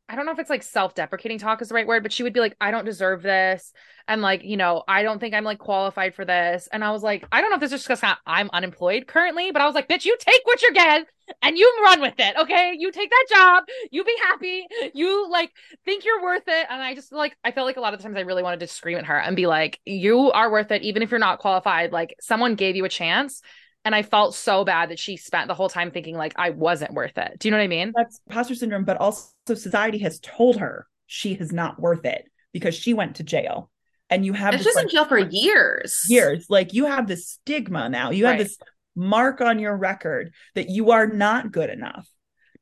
[0.09, 2.35] I don't know if it's like self-deprecating talk is the right word, but she would
[2.35, 3.73] be like, I don't deserve this.
[4.07, 6.69] And like, you know, I don't think I'm like qualified for this.
[6.71, 9.51] And I was like, I don't know if this is just because I'm unemployed currently,
[9.51, 11.07] but I was like, bitch, you take what you're getting
[11.40, 12.37] and you run with it.
[12.37, 12.75] Okay.
[12.79, 15.51] You take that job, you be happy, you like
[15.87, 16.67] think you're worth it.
[16.69, 18.61] And I just like, I felt like a lot of the times I really wanted
[18.61, 21.38] to scream at her and be like, you are worth it, even if you're not
[21.38, 21.93] qualified.
[21.93, 23.40] Like, someone gave you a chance
[23.85, 26.94] and I felt so bad that she spent the whole time thinking like I wasn't
[26.94, 27.38] worth it.
[27.38, 27.92] Do you know what I mean?
[27.94, 32.75] That's imposter syndrome, but also society has told her she is not worth it because
[32.75, 33.70] she went to jail.
[34.11, 36.03] And you have and she's like, in jail for years.
[36.09, 36.47] Years.
[36.49, 38.11] Like you have this stigma now.
[38.11, 38.44] You have right.
[38.44, 38.59] this
[38.94, 42.09] mark on your record that you are not good enough.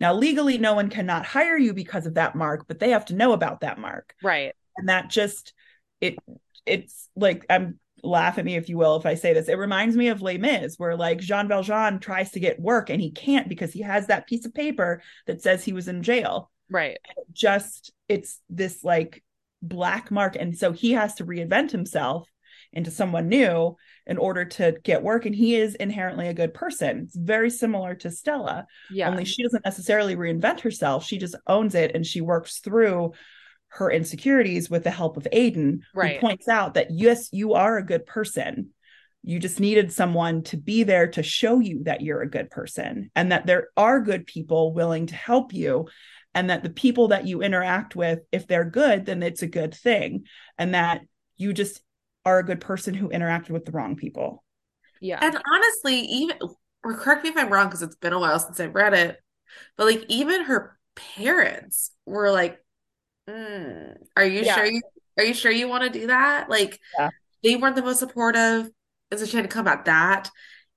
[0.01, 3.15] Now, legally, no one cannot hire you because of that mark, but they have to
[3.15, 4.15] know about that mark.
[4.23, 4.53] Right.
[4.77, 5.53] And that just
[6.01, 6.17] it
[6.67, 9.49] it's like I'm laugh at me if you will if I say this.
[9.49, 13.01] It reminds me of Les Mis, where like Jean Valjean tries to get work and
[13.01, 16.51] he can't because he has that piece of paper that says he was in jail.
[16.71, 16.97] Right.
[17.33, 19.23] just it's this like
[19.61, 20.37] black mark.
[20.37, 22.29] And so he has to reinvent himself
[22.73, 25.27] into someone new in order to get work.
[25.27, 27.01] And he is inherently a good person.
[27.01, 28.67] It's very similar to Stella.
[28.91, 29.11] Yeah.
[29.11, 31.05] Only she doesn't necessarily reinvent herself.
[31.05, 33.13] She just owns it and she works through
[33.73, 36.15] her insecurities with the help of Aiden, right.
[36.15, 38.71] who points out that yes, you are a good person.
[39.23, 43.11] You just needed someone to be there to show you that you're a good person
[43.15, 45.89] and that there are good people willing to help you.
[46.35, 49.75] And that the people that you interact with, if they're good, then it's a good
[49.75, 50.25] thing.
[50.57, 51.03] And that
[51.37, 51.83] you just
[52.25, 54.43] are a good person who interacted with the wrong people.
[55.01, 55.19] Yeah.
[55.21, 56.39] And honestly, even
[56.85, 59.19] or correct me if I'm wrong because it's been a while since I've read it,
[59.77, 62.59] but like even her parents were like
[63.29, 64.55] mm, are you yeah.
[64.55, 64.83] sure you
[65.19, 66.49] are you sure you want to do that?
[66.49, 67.11] Like yeah.
[67.43, 68.71] they weren't the most supportive.
[69.11, 70.31] And so she had to come at that.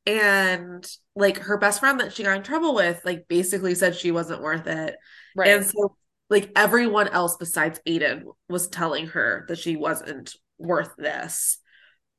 [0.05, 4.11] And like her best friend that she got in trouble with, like basically said she
[4.11, 4.95] wasn't worth it.
[5.35, 5.49] Right.
[5.49, 5.95] And so
[6.29, 11.57] like everyone else besides Aiden was telling her that she wasn't worth this.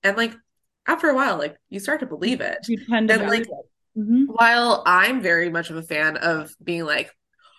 [0.03, 0.35] And like
[0.87, 2.59] after a while, like you start to believe it.
[2.69, 3.47] You tend to and, like,
[3.97, 4.25] mm-hmm.
[4.25, 7.11] while I'm very much of a fan of being like,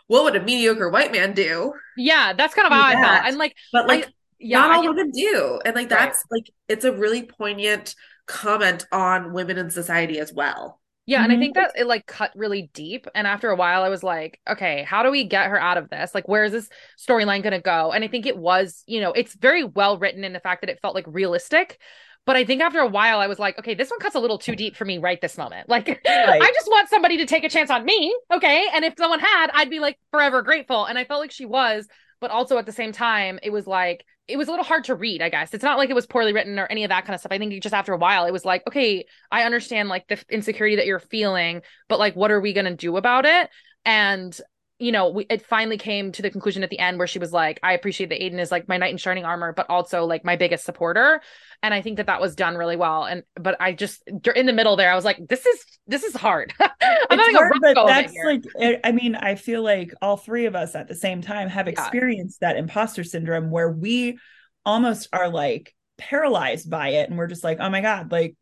[0.07, 1.73] what would a mediocre white man do?
[1.95, 2.97] Yeah, that's kind of how that.
[2.97, 3.27] I felt.
[3.27, 5.59] And like, but like, I, yeah, not all women do.
[5.65, 6.39] And like, that's right.
[6.39, 10.79] like, it's a really poignant comment on women in society as well.
[11.05, 11.41] Yeah, and I mm-hmm.
[11.41, 13.07] think that it like cut really deep.
[13.15, 15.89] And after a while, I was like, okay, how do we get her out of
[15.89, 16.13] this?
[16.13, 17.93] Like, where is this storyline going to go?
[17.93, 20.69] And I think it was, you know, it's very well written in the fact that
[20.69, 21.79] it felt like realistic.
[22.27, 24.37] But I think after a while, I was like, okay, this one cuts a little
[24.37, 25.69] too deep for me right this moment.
[25.77, 26.41] Like, right.
[26.41, 28.15] I just want somebody to take a chance on me.
[28.33, 28.67] Okay.
[28.73, 30.85] And if someone had, I'd be like forever grateful.
[30.85, 31.87] And I felt like she was.
[32.19, 34.95] But also at the same time, it was like, it was a little hard to
[34.95, 35.53] read, I guess.
[35.53, 37.31] It's not like it was poorly written or any of that kind of stuff.
[37.31, 40.77] I think just after a while, it was like, okay, I understand like the insecurity
[40.77, 43.49] that you're feeling, but like, what are we going to do about it?
[43.85, 44.37] And
[44.79, 47.33] you know, we, it finally came to the conclusion at the end where she was
[47.33, 50.23] like, I appreciate that Aiden is like my knight in shining armor, but also like
[50.23, 51.19] my biggest supporter.
[51.63, 53.05] And I think that that was done really well.
[53.05, 54.03] And, but I just,
[54.35, 56.53] in the middle there, I was like, this is, this is hard.
[56.59, 56.69] I'm
[57.09, 60.75] it's hard, but that's like, eh, I mean, I feel like all three of us
[60.75, 62.53] at the same time have experienced yeah.
[62.53, 64.19] that imposter syndrome where we
[64.63, 67.09] almost are like paralyzed by it.
[67.09, 68.35] And we're just like, oh my God, like,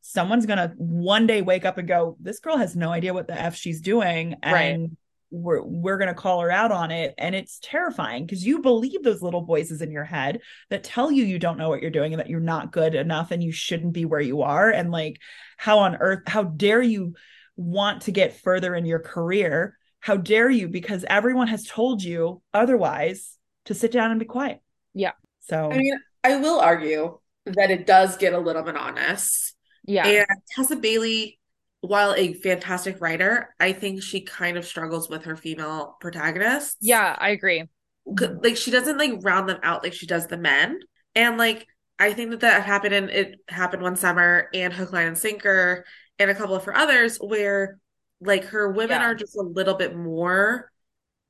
[0.00, 3.38] someone's gonna one day wake up and go, this girl has no idea what the
[3.38, 4.36] F she's doing.
[4.40, 4.90] And right
[5.36, 9.02] we're we're going to call her out on it and it's terrifying because you believe
[9.02, 12.12] those little voices in your head that tell you you don't know what you're doing
[12.12, 15.20] and that you're not good enough and you shouldn't be where you are and like
[15.56, 17.14] how on earth how dare you
[17.56, 19.76] want to get further in your career?
[20.00, 20.68] How dare you?
[20.68, 24.60] Because everyone has told you otherwise to sit down and be quiet.
[24.94, 25.12] Yeah.
[25.40, 29.54] So i mean i will argue that it does get a little monotonous.
[29.84, 30.06] Yeah.
[30.06, 31.38] And tessa bailey
[31.86, 36.76] while a fantastic writer, I think she kind of struggles with her female protagonists.
[36.80, 37.64] Yeah, I agree.
[38.06, 40.80] Like she doesn't like round them out like she does the men.
[41.14, 41.66] And like
[41.98, 45.84] I think that that happened and it happened one summer and Hook, Line, and Sinker
[46.18, 47.78] and a couple of her others where
[48.20, 49.06] like her women yeah.
[49.06, 50.70] are just a little bit more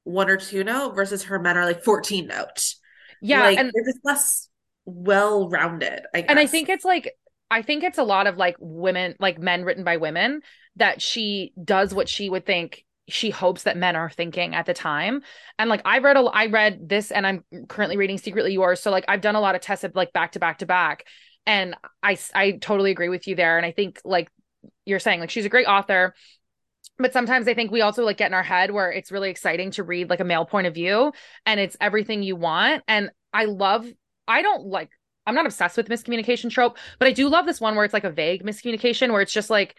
[0.04, 2.74] one or two note versus her men are like 14 note.
[3.20, 3.42] Yeah.
[3.42, 4.48] Like, and they're just less
[4.84, 6.02] well rounded.
[6.14, 7.12] And I think it's like
[7.50, 10.42] I think it's a lot of like women, like men written by women,
[10.76, 14.74] that she does what she would think she hopes that men are thinking at the
[14.74, 15.22] time.
[15.58, 18.80] And like I read a I read this and I'm currently reading Secretly Yours.
[18.80, 21.04] So like I've done a lot of Tessa like back to back to back.
[21.46, 23.56] And I I totally agree with you there.
[23.56, 24.28] And I think like
[24.84, 26.14] you're saying, like she's a great author.
[26.98, 29.70] But sometimes I think we also like get in our head where it's really exciting
[29.72, 31.12] to read like a male point of view
[31.44, 32.82] and it's everything you want.
[32.88, 33.86] And I love
[34.26, 34.90] I don't like
[35.26, 38.04] I'm not obsessed with miscommunication trope, but I do love this one where it's like
[38.04, 39.76] a vague miscommunication where it's just like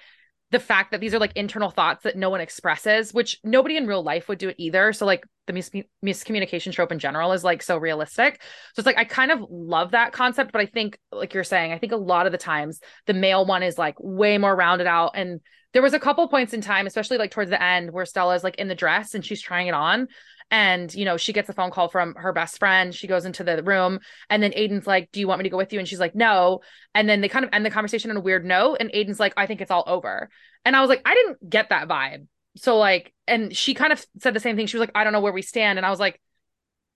[0.51, 3.85] the fact that these are like internal thoughts that no one expresses, which nobody in
[3.85, 4.93] real life would do it either.
[4.93, 5.71] So like the mis-
[6.05, 8.41] miscommunication trope in general is like so realistic.
[8.73, 11.73] So it's like I kind of love that concept, but I think like you're saying,
[11.73, 14.87] I think a lot of the times the male one is like way more rounded
[14.87, 15.41] out and
[15.77, 18.55] there was a couple points in time, especially like towards the end where Stella's like
[18.55, 20.07] in the dress and she's trying it on.
[20.49, 22.95] And you know she gets a phone call from her best friend.
[22.95, 25.57] She goes into the room and then aiden's like do you want me to go
[25.57, 25.77] with you?
[25.77, 26.61] And she's like no.
[26.95, 29.35] And then they kind of end the conversation on a weird note and aiden's like
[29.37, 30.31] i think it's all over.
[30.65, 32.25] And i was like i didn't get that vibe.
[32.55, 34.65] So like and she kind of said the same thing.
[34.65, 35.77] She was like i don't know where we stand.
[35.77, 36.19] And i was like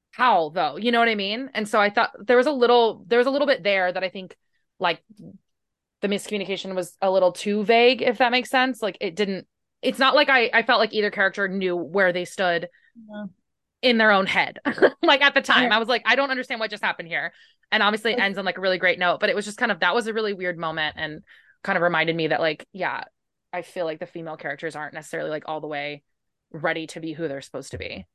[0.09, 0.77] how though?
[0.77, 1.51] You know what i mean?
[1.53, 4.03] And so i thought there was a little there was a little bit there that
[4.03, 4.35] i think
[4.79, 5.03] like
[6.01, 9.47] the miscommunication was a little too vague if that makes sense like it didn't
[9.81, 12.67] it's not like i i felt like either character knew where they stood
[13.09, 13.25] yeah
[13.81, 14.59] in their own head.
[15.03, 17.33] like at the time, I was like, I don't understand what just happened here.
[17.71, 19.71] And obviously, it ends on like a really great note, but it was just kind
[19.71, 21.21] of that was a really weird moment and
[21.63, 23.05] kind of reminded me that, like, yeah,
[23.53, 26.03] I feel like the female characters aren't necessarily like all the way
[26.51, 28.05] ready to be who they're supposed to be.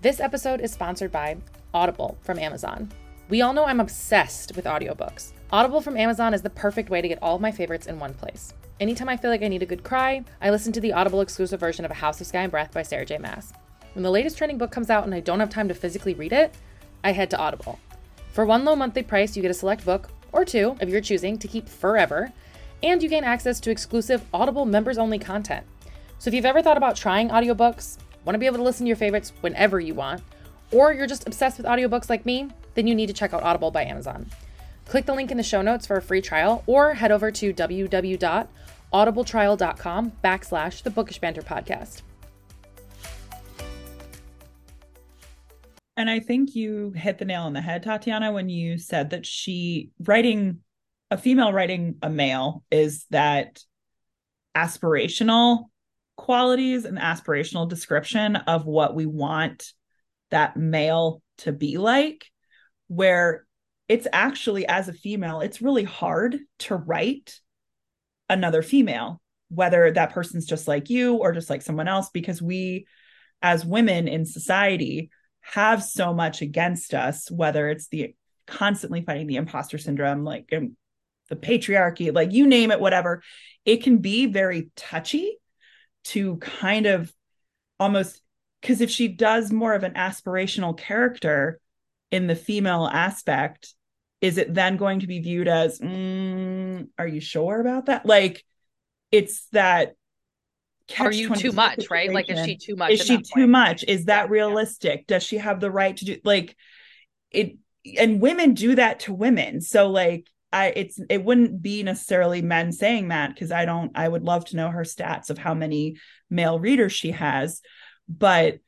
[0.00, 1.36] This episode is sponsored by
[1.74, 2.90] Audible from Amazon.
[3.28, 5.32] We all know I'm obsessed with audiobooks.
[5.50, 8.14] Audible from Amazon is the perfect way to get all of my favorites in one
[8.14, 8.54] place.
[8.78, 11.58] Anytime I feel like I need a good cry, I listen to the Audible exclusive
[11.58, 13.18] version of A House of Sky and Breath by Sarah J.
[13.18, 13.52] Maas.
[13.94, 16.32] When the latest trending book comes out and I don't have time to physically read
[16.32, 16.54] it,
[17.02, 17.80] I head to Audible.
[18.32, 21.36] For one low monthly price, you get a select book, or two of your choosing,
[21.38, 22.32] to keep forever,
[22.84, 25.66] and you gain access to exclusive Audible members only content.
[26.20, 28.88] So if you've ever thought about trying audiobooks, want to be able to listen to
[28.88, 30.22] your favorites whenever you want,
[30.70, 33.72] or you're just obsessed with audiobooks like me, then you need to check out Audible
[33.72, 34.30] by Amazon.
[34.84, 37.52] Click the link in the show notes for a free trial, or head over to
[37.52, 38.46] www
[38.92, 42.02] audibletrial.com backslash the bookish banter podcast.
[45.96, 49.24] And I think you hit the nail on the head, Tatyana, when you said that
[49.24, 50.60] she writing
[51.10, 53.60] a female writing a male is that
[54.56, 55.66] aspirational
[56.16, 59.72] qualities and aspirational description of what we want
[60.30, 62.26] that male to be like,
[62.88, 63.46] where
[63.88, 67.40] it's actually, as a female, it's really hard to write
[68.28, 72.86] another female, whether that person's just like you or just like someone else, because we,
[73.42, 78.14] as women in society, have so much against us, whether it's the
[78.46, 80.76] constantly fighting the imposter syndrome, like um,
[81.28, 83.22] the patriarchy, like you name it, whatever.
[83.64, 85.38] It can be very touchy
[86.04, 87.12] to kind of
[87.78, 88.20] almost
[88.60, 91.60] because if she does more of an aspirational character
[92.10, 93.74] in the female aspect,
[94.20, 98.44] is it then going to be viewed as mm, are you sure about that like
[99.12, 99.94] it's that
[100.98, 101.88] are you too much situation.
[101.90, 103.50] right like is she too much is she too point?
[103.50, 105.04] much is that realistic yeah.
[105.16, 106.56] does she have the right to do like
[107.30, 107.56] it
[107.98, 112.72] and women do that to women so like i it's it wouldn't be necessarily men
[112.72, 115.96] saying that because i don't i would love to know her stats of how many
[116.30, 117.60] male readers she has
[118.08, 118.58] but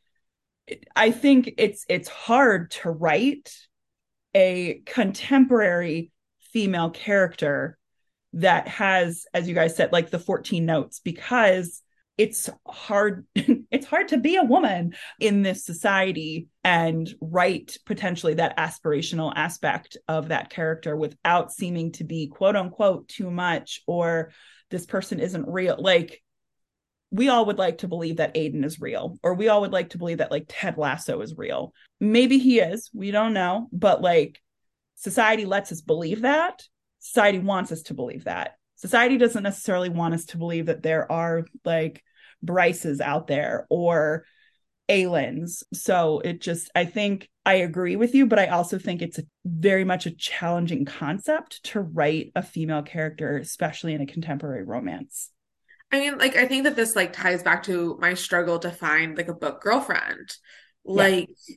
[0.97, 3.53] i think it's it's hard to write
[4.35, 6.13] a contemporary
[6.53, 7.79] female character
[8.35, 11.83] that has as you guys said like the 14 notes because
[12.17, 18.57] it's hard it's hard to be a woman in this society and write potentially that
[18.59, 24.33] aspirational aspect of that character without seeming to be quote unquote too much or
[24.71, 25.77] this person isn't real.
[25.79, 26.23] Like
[27.11, 29.91] we all would like to believe that Aiden is real, or we all would like
[29.91, 31.73] to believe that like Ted Lasso is real.
[32.01, 34.41] Maybe he is, we don't know, but like
[34.97, 36.63] society lets us believe that.
[36.99, 38.57] Society wants us to believe that.
[38.77, 42.03] Society doesn't necessarily want us to believe that there are like
[42.43, 44.25] Bryces out there or
[44.89, 45.63] Aelins.
[45.73, 49.25] So it just, I think I agree with you, but I also think it's a,
[49.45, 55.31] very much a challenging concept to write a female character, especially in a contemporary romance.
[55.91, 59.17] I mean, like I think that this like ties back to my struggle to find
[59.17, 60.37] like a book girlfriend.
[60.85, 61.57] Like yeah.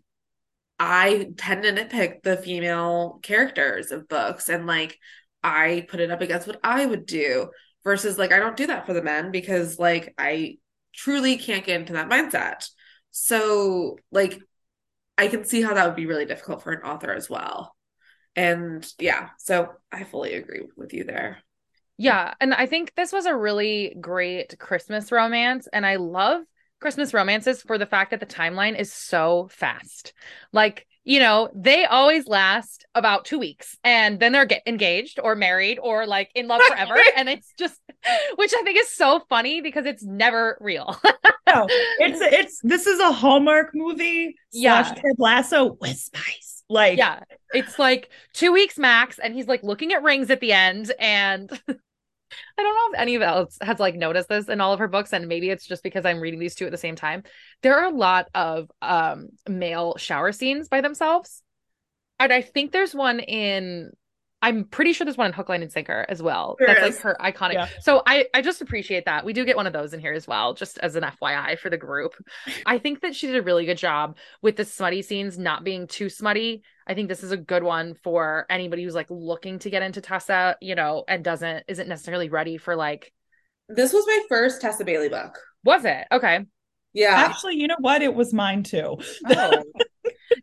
[0.79, 4.97] I tend to nitpick the female characters of books and like
[5.43, 7.49] I put it up against what I would do
[7.83, 10.57] versus like I don't do that for the men because like I
[10.93, 12.69] truly can't get into that mindset.
[13.11, 14.39] So like
[15.17, 17.75] I can see how that would be really difficult for an author as well.
[18.35, 21.39] And yeah, so I fully agree with you there.
[22.01, 22.33] Yeah.
[22.41, 25.67] And I think this was a really great Christmas romance.
[25.71, 26.41] And I love
[26.79, 30.13] Christmas romances for the fact that the timeline is so fast.
[30.51, 35.35] Like, you know, they always last about two weeks and then they're get engaged or
[35.35, 36.95] married or like in love forever.
[37.15, 37.79] and it's just,
[38.35, 40.99] which I think is so funny because it's never real.
[41.47, 41.67] no,
[41.99, 44.35] it's, it's, this is a Hallmark movie.
[44.51, 44.81] Yeah.
[44.81, 47.19] Ted Lasso with spice Like, yeah,
[47.53, 51.51] it's like two weeks max, and he's like looking at rings at the end, and
[52.57, 54.87] I don't know if any of else has like noticed this in all of her
[54.87, 57.23] books, and maybe it's just because I'm reading these two at the same time.
[57.61, 61.43] There are a lot of um male shower scenes by themselves,
[62.19, 63.91] and I think there's one in.
[64.41, 66.55] I'm pretty sure there's one in Hook, Line, and Sinker as well.
[66.57, 66.95] There That's is.
[66.95, 67.53] like her iconic.
[67.53, 67.67] Yeah.
[67.79, 69.23] So I I just appreciate that.
[69.23, 71.69] We do get one of those in here as well, just as an FYI for
[71.69, 72.13] the group.
[72.65, 75.87] I think that she did a really good job with the smutty scenes not being
[75.87, 76.63] too smutty.
[76.87, 80.01] I think this is a good one for anybody who's like looking to get into
[80.01, 83.13] Tessa, you know, and doesn't isn't necessarily ready for like
[83.69, 85.37] This was my first Tessa Bailey book.
[85.63, 86.07] was it?
[86.11, 86.45] Okay.
[86.93, 87.13] Yeah.
[87.15, 88.01] actually, you know what?
[88.01, 88.97] It was mine too.
[89.29, 89.63] Oh.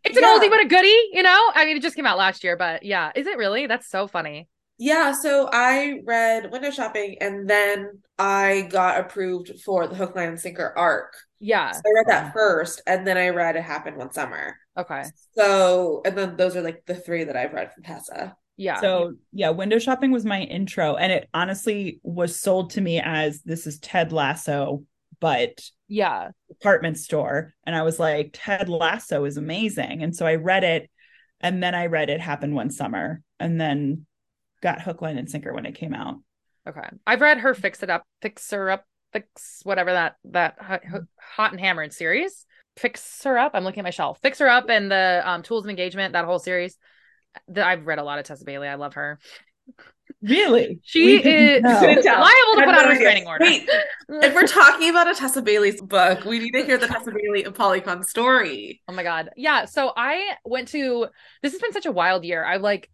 [0.05, 0.39] it's an Yeah.
[0.39, 1.51] oldie but a goodie, you know?
[1.55, 3.11] I mean it just came out last year, but yeah.
[3.15, 3.67] Is it really?
[3.67, 4.49] That's so funny.
[4.81, 10.29] Yeah, so I read Window Shopping and then I got approved for the Hook, Line,
[10.29, 11.15] and Sinker arc.
[11.41, 11.73] Yeah.
[11.73, 12.39] So I read that mm-hmm.
[12.39, 14.57] first and then I read It Happened One Summer.
[14.77, 15.03] Okay.
[15.37, 18.37] So, and then those are like the three that I've read from Tessa.
[18.57, 18.81] Yeah.
[18.81, 23.41] So yeah, window shopping was my intro, and it honestly was sold to me as
[23.43, 24.83] this is Ted Lasso,
[25.21, 26.31] but yeah.
[26.49, 27.55] department store.
[27.65, 30.03] And I was like, Ted Lasso is amazing.
[30.03, 30.91] And so I read it,
[31.41, 34.07] and then I read it happened one summer, and then
[34.61, 36.17] got hook, line, and sinker when it came out.
[36.69, 36.89] Okay.
[37.07, 40.83] I've read her fix it up, fix her up, fix whatever that that hot,
[41.19, 42.45] hot and hammered series.
[42.77, 43.53] Fix her up.
[43.55, 44.21] I'm looking at my shelf.
[44.23, 46.13] Fix her up and the um, tools of engagement.
[46.13, 46.77] That whole series.
[47.49, 48.69] That I've read a lot of Tessa Bailey.
[48.69, 49.19] I love her.
[50.21, 50.81] Really?
[50.83, 51.71] She is know.
[51.71, 52.91] Liable to Had put no out a idea.
[52.91, 53.45] restraining order.
[53.45, 53.69] Wait,
[54.09, 57.45] if we're talking about a Tessa Bailey's book, we need to hear the Tessa Bailey
[57.45, 58.83] and ApollyCon story.
[58.89, 59.31] Oh my god.
[59.37, 59.67] Yeah.
[59.67, 61.07] So I went to
[61.43, 62.45] this has been such a wild year.
[62.45, 62.91] I like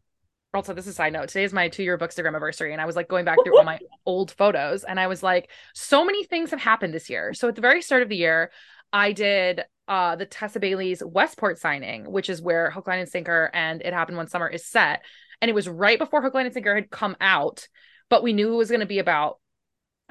[0.52, 1.28] also this is a side note.
[1.28, 3.64] Today is my two year bookstagram anniversary, and I was like going back through all
[3.64, 7.32] my old photos, and I was like, so many things have happened this year.
[7.34, 8.50] So at the very start of the year,
[8.92, 13.50] I did uh the Tessa Bailey's Westport signing, which is where Hook, Line, and Sinker
[13.54, 15.02] and It Happened One Summer is set.
[15.44, 17.68] And it was right before Hook, Line, and Sinker had come out,
[18.08, 19.40] but we knew it was going to be about.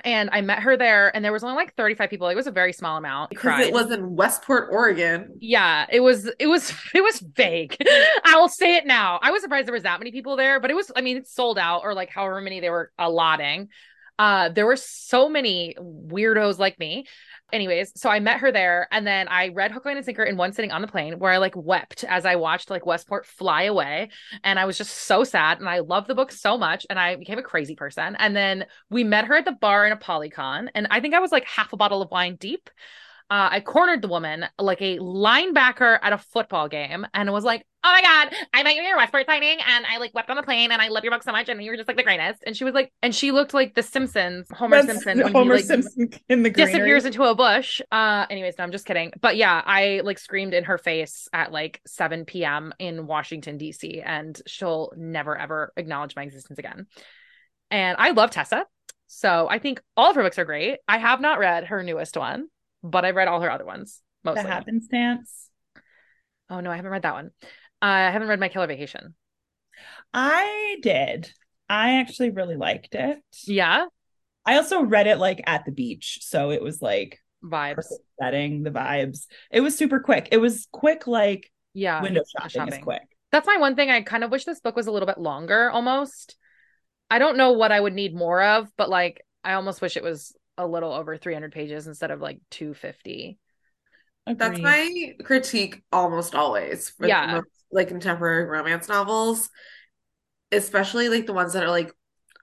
[0.03, 2.27] And I met her there, and there was only like 35 people.
[2.27, 3.31] It was a very small amount.
[3.31, 5.35] Because it was in Westport, Oregon.
[5.39, 7.75] Yeah, it was it was it was vague.
[8.23, 9.17] I will say it now.
[9.23, 11.33] I was surprised there was that many people there, but it was I mean it's
[11.33, 13.69] sold out or like however many they were allotting.
[14.19, 17.05] Uh there were so many weirdos like me.
[17.51, 20.37] Anyways, so I met her there and then I read Hook, Line, and Sinker in
[20.37, 23.63] one sitting on the plane where I like wept as I watched like Westport fly
[23.63, 24.09] away.
[24.43, 25.59] And I was just so sad.
[25.59, 26.85] And I loved the book so much.
[26.89, 28.15] And I became a crazy person.
[28.17, 30.69] And then we met her at the bar in ApollyCon.
[30.73, 32.71] And I think I was like half a bottle of wine deep.
[33.33, 37.65] Uh, I cornered the woman like a linebacker at a football game and was like,
[37.83, 40.35] Oh my God, I met you at your Westport signing and I like wept on
[40.35, 42.03] the plane and I love your book so much and you were just like the
[42.03, 42.43] greatest.
[42.45, 45.55] And she was like, and she looked like the Simpsons, Homer That's Simpson, when Homer
[45.55, 46.73] he like Simpson in the greenery.
[46.73, 47.81] disappears into a bush.
[47.91, 49.13] Uh, anyways, no, I'm just kidding.
[49.19, 52.71] But yeah, I like screamed in her face at like 7 p.m.
[52.77, 56.85] in Washington, D.C., and she'll never ever acknowledge my existence again.
[57.71, 58.67] And I love Tessa.
[59.07, 60.79] So I think all of her books are great.
[60.87, 62.47] I have not read her newest one,
[62.83, 64.49] but I've read all her other ones the mostly.
[64.49, 65.49] happenstance.
[66.49, 67.31] Oh no, I haven't read that one.
[67.81, 69.15] Uh, I haven't read My Killer Vacation.
[70.13, 71.31] I did.
[71.69, 73.19] I actually really liked it.
[73.45, 73.85] Yeah,
[74.45, 77.85] I also read it like at the beach, so it was like vibes.
[78.21, 79.25] setting, the vibes.
[79.51, 80.29] It was super quick.
[80.31, 83.01] It was quick, like Yeah, window window shopping, is quick.
[83.31, 83.89] that's my one thing.
[83.89, 86.35] I kind of wish this book was a little bit longer almost.
[87.09, 90.03] I don't know what I would need more of, but like I almost wish it
[90.03, 93.37] was a little over 300 pages instead of like 250.
[94.39, 97.25] That's my critique almost always for Yeah.
[97.25, 99.49] most, like contemporary romance novels,
[100.51, 101.91] especially like the ones that are like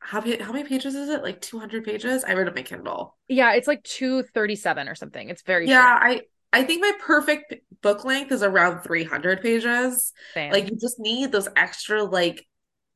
[0.00, 1.22] how how many pages is it?
[1.22, 2.24] Like 200 pages?
[2.24, 3.16] I read it on my Kindle.
[3.28, 5.28] Yeah, it's like 237 or something.
[5.28, 5.94] It's very Yeah, short.
[6.00, 10.12] I I think my perfect book length is around 300 pages.
[10.34, 10.50] Same.
[10.50, 12.46] Like you just need those extra like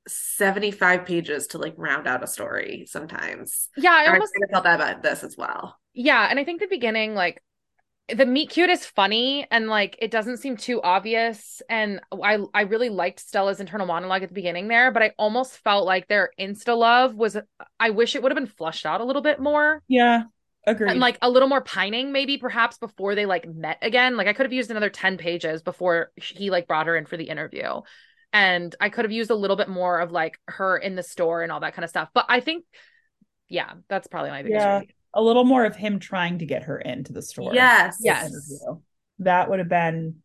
[0.07, 3.69] 75 pages to like round out a story sometimes.
[3.77, 5.79] yeah, I And I almost felt that about this as well.
[5.93, 7.43] yeah, and I think the beginning like
[8.15, 12.63] the meet cute is funny and like it doesn't seem too obvious and I I
[12.63, 16.31] really liked Stella's internal monologue at the beginning there, but I almost felt like their
[16.39, 17.37] insta love was
[17.81, 19.83] I wish it would have been flushed out a little bit more.
[19.89, 20.25] Yeah,
[20.67, 20.91] agreed.
[20.91, 24.33] and like a little more pining maybe perhaps before they like met again like i
[24.33, 27.81] could have used another 10 pages before he like brought her in for the interview
[28.35, 31.43] and i could have used a little bit more of like her in the store
[31.43, 32.65] and all that kind of stuff but i think
[33.49, 34.79] yeah that's probably my biggest Yeah.
[34.81, 34.95] critique.
[35.15, 37.55] a little more of him trying to get her into the store.
[37.55, 37.99] Yes.
[38.01, 38.27] Yes.
[38.31, 38.83] interview.
[39.21, 40.17] That would have been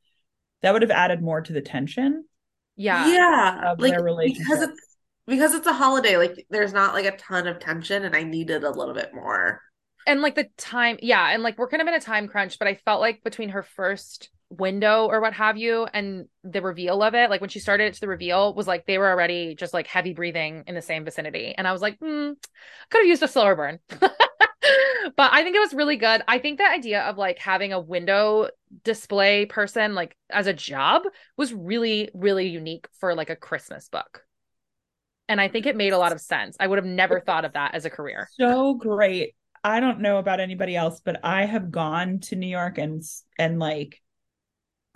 [0.62, 2.26] that would have added more to the tension.
[2.76, 3.72] yeah Yeah.
[3.72, 4.82] of Like their because it's
[5.28, 8.64] because it's a holiday, like there's not like a ton of tension and I needed
[8.64, 9.62] a little bit more.
[10.08, 12.68] and like the time yeah and like we're kind of in a time crunch but
[12.68, 17.14] i felt like between her first window or what have you and the reveal of
[17.14, 19.86] it like when she started to the reveal was like they were already just like
[19.86, 21.54] heavy breathing in the same vicinity.
[21.58, 22.32] And i was like hmm,
[22.90, 23.80] could have used a slower burn.
[25.16, 26.22] But i think it was really good.
[26.28, 28.50] I think the idea of like having a window
[28.84, 31.04] display person like as a job
[31.38, 34.26] was really really unique for like a christmas book.
[35.28, 36.58] And i think it made a lot of sense.
[36.60, 38.30] I would have never thought of that as a career.
[38.32, 39.36] so great.
[39.64, 43.04] I don't know about anybody else, but I have gone to New York and
[43.38, 44.02] and like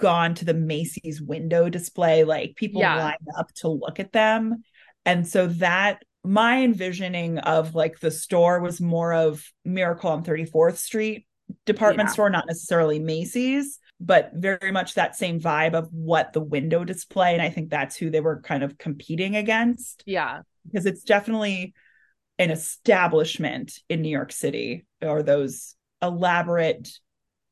[0.04, 2.26] gone to the Macy's window display.
[2.26, 2.98] Like people Yeah.
[2.98, 4.64] line up to look at them.
[5.06, 10.78] And so that my envisioning of like the store was more of Miracle on 34th
[10.78, 11.26] Street
[11.66, 12.14] department Yeah.
[12.14, 17.34] store, not necessarily Macy's, but very much that same vibe of what the window display.
[17.34, 21.74] And I think that's who they were kind of competing against yeah because it's definitely
[22.40, 26.90] an establishment in New York City or those elaborate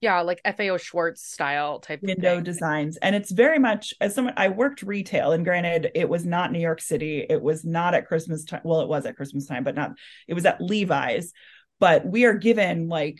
[0.02, 2.98] yeah like FAO Schwarz style type window designs.
[2.98, 6.60] And it's very much as someone I worked retail and granted it was not New
[6.60, 7.26] York City.
[7.30, 9.92] It was not at Christmas time well it was at Christmas time but not
[10.28, 11.32] it was at Levi's.
[11.80, 13.20] But we are given like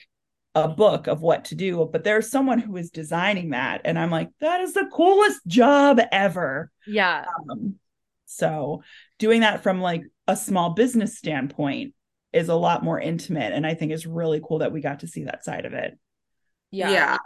[0.54, 1.88] a book of what to do.
[1.92, 6.02] But there's someone who is designing that and I'm like that is the coolest job
[6.12, 6.72] ever.
[6.88, 7.26] Yeah.
[7.50, 7.76] Um,
[8.26, 8.82] so
[9.20, 11.94] doing that from like a small business standpoint
[12.34, 15.08] is a lot more intimate and I think is really cool that we got to
[15.08, 15.98] see that side of it.
[16.72, 17.18] Yeah Yeah.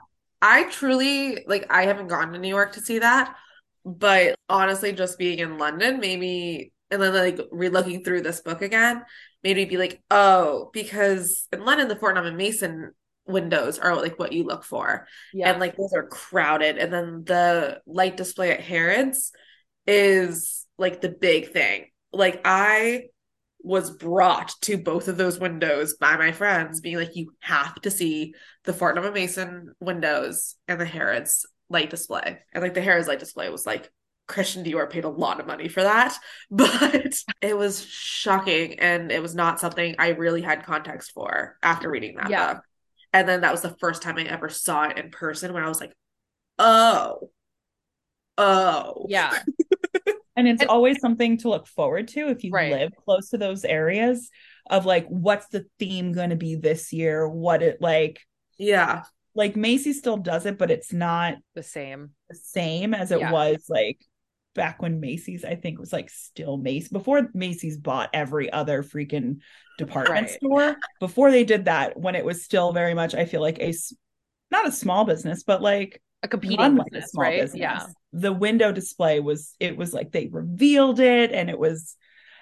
[0.42, 3.36] I truly like I haven't gone to New York to see that,
[3.84, 9.04] but honestly, just being in London maybe and then like re-looking through this book again
[9.44, 12.92] made me be like, oh, because in London the Fortnum and Mason
[13.28, 15.08] windows are like what you look for.
[15.34, 16.78] yeah And like those are crowded.
[16.78, 19.32] And then the light display at Harrods
[19.88, 21.88] is like the big thing.
[22.12, 23.06] Like I
[23.66, 27.92] was brought to both of those windows by my friends, being like, you have to
[27.92, 32.40] see the Fortnum and Mason windows and the Harrods light display.
[32.54, 33.90] And like the Harrods light display was like
[34.28, 36.18] Christian Dior paid a lot of money for that,
[36.52, 41.90] but it was shocking and it was not something I really had context for after
[41.90, 42.54] reading that Yeah.
[42.54, 42.64] book.
[43.14, 45.70] And then that was the first time I ever saw it in person when I
[45.70, 45.94] was like,
[46.60, 47.30] oh,
[48.38, 49.40] oh, yeah
[50.36, 52.72] And it's And- always something to look forward to if you Right.
[52.72, 54.30] live close to those areas
[54.70, 57.28] of like what's the theme going to be this year?
[57.28, 58.20] What it like
[58.58, 63.20] yeah, like Macy still does it but it's not the same the same as it
[63.20, 63.32] Yeah.
[63.32, 64.00] was like
[64.54, 69.40] back when Macy's I think was like still Macy's before Macy's bought every other freaking
[69.78, 70.30] department Right.
[70.32, 73.74] store before they did that when it was still very much I feel like a
[74.52, 77.42] not a small business but like a competing business, a small right?
[77.42, 77.60] business.
[77.60, 77.86] yeah.
[78.14, 81.96] The window display was it was like they revealed it and it was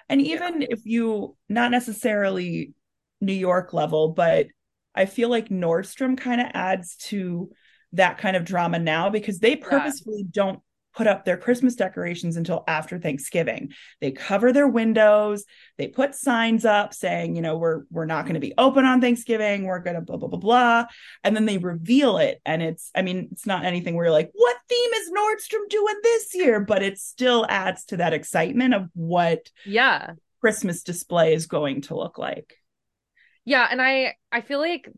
[0.08, 2.74] and even if you not necessarily
[3.20, 4.48] New York level, but
[4.94, 7.50] I feel like Nordstrom kind of adds to
[7.92, 10.60] that kind of drama now because they purposefully don't
[10.94, 13.72] put up their Christmas decorations until after Thanksgiving.
[14.00, 15.44] They cover their windows,
[15.76, 19.00] they put signs up saying, you know, we're we're not going to be open on
[19.00, 20.84] Thanksgiving, we're going to blah blah blah blah,
[21.22, 22.40] and then they reveal it.
[22.46, 25.96] And it's I mean, it's not anything where you're like, what theme is Nordstrom doing
[26.02, 30.12] this year, but it still adds to that excitement of what yeah.
[30.40, 32.56] Christmas display is going to look like.
[33.44, 34.88] Yeah, and I I feel like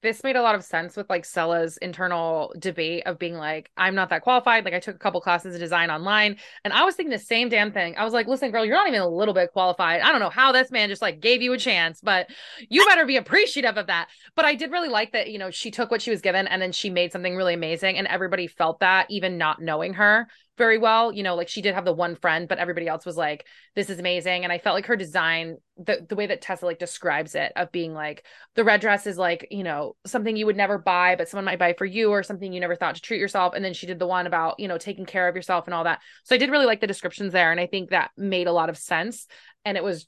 [0.00, 3.96] this made a lot of sense with like Stella's internal debate of being like, I'm
[3.96, 4.64] not that qualified.
[4.64, 7.48] Like I took a couple classes of design online and I was thinking the same
[7.48, 7.96] damn thing.
[7.96, 10.00] I was like, listen, girl, you're not even a little bit qualified.
[10.02, 12.30] I don't know how this man just like gave you a chance, but
[12.68, 14.08] you better be appreciative of that.
[14.36, 16.62] But I did really like that, you know, she took what she was given and
[16.62, 20.28] then she made something really amazing and everybody felt that even not knowing her
[20.58, 21.12] very well.
[21.12, 23.88] You know, like she did have the one friend, but everybody else was like, this
[23.88, 24.44] is amazing.
[24.44, 27.72] And I felt like her design, the the way that Tessa like describes it of
[27.72, 31.28] being like the red dress is like, you know, something you would never buy, but
[31.28, 33.54] someone might buy for you or something you never thought to treat yourself.
[33.54, 35.84] And then she did the one about, you know, taking care of yourself and all
[35.84, 36.00] that.
[36.24, 37.50] So I did really like the descriptions there.
[37.50, 39.26] And I think that made a lot of sense.
[39.64, 40.06] And it was,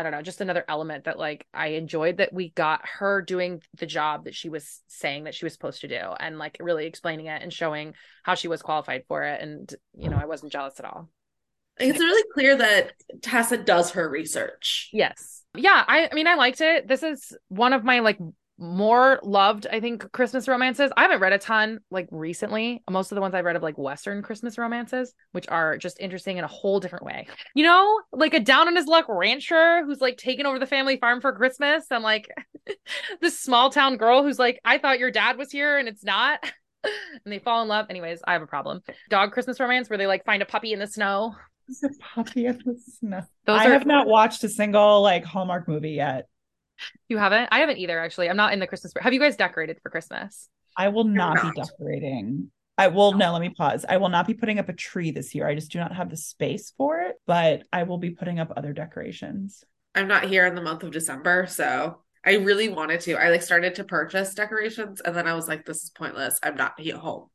[0.00, 3.60] I don't know, just another element that like I enjoyed that we got her doing
[3.76, 6.86] the job that she was saying that she was supposed to do and like really
[6.86, 7.92] explaining it and showing
[8.22, 9.42] how she was qualified for it.
[9.42, 11.10] And, you know, I wasn't jealous at all.
[11.78, 14.88] it's really clear that Tessa does her research.
[14.92, 15.42] Yes.
[15.54, 16.88] Yeah, I I mean I liked it.
[16.88, 18.18] This is one of my like
[18.60, 20.92] more loved I think Christmas romances.
[20.96, 22.82] I haven't read a ton like recently.
[22.88, 26.36] Most of the ones I've read of like western Christmas romances, which are just interesting
[26.36, 27.26] in a whole different way.
[27.54, 30.98] You know, like a down on his luck rancher who's like taking over the family
[30.98, 32.28] farm for Christmas and like
[33.20, 36.40] this small town girl who's like I thought your dad was here and it's not.
[36.82, 37.88] And they fall in love.
[37.90, 38.80] Anyways, I have a problem.
[39.10, 41.34] Dog Christmas romance where they like find a puppy in the snow.
[41.68, 43.20] It puppy in the snow?
[43.44, 46.26] Those I are have not watched a single like Hallmark movie yet.
[47.08, 47.48] You haven't?
[47.50, 48.28] I haven't either actually.
[48.28, 48.92] I'm not in the Christmas.
[49.00, 50.48] Have you guys decorated for Christmas?
[50.76, 52.50] I will not be decorating.
[52.78, 53.84] I will no, let me pause.
[53.88, 55.46] I will not be putting up a tree this year.
[55.46, 58.52] I just do not have the space for it, but I will be putting up
[58.56, 59.62] other decorations.
[59.94, 63.16] I'm not here in the month of December, so I really wanted to.
[63.16, 66.38] I like started to purchase decorations and then I was like, this is pointless.
[66.42, 67.26] I'm not at home.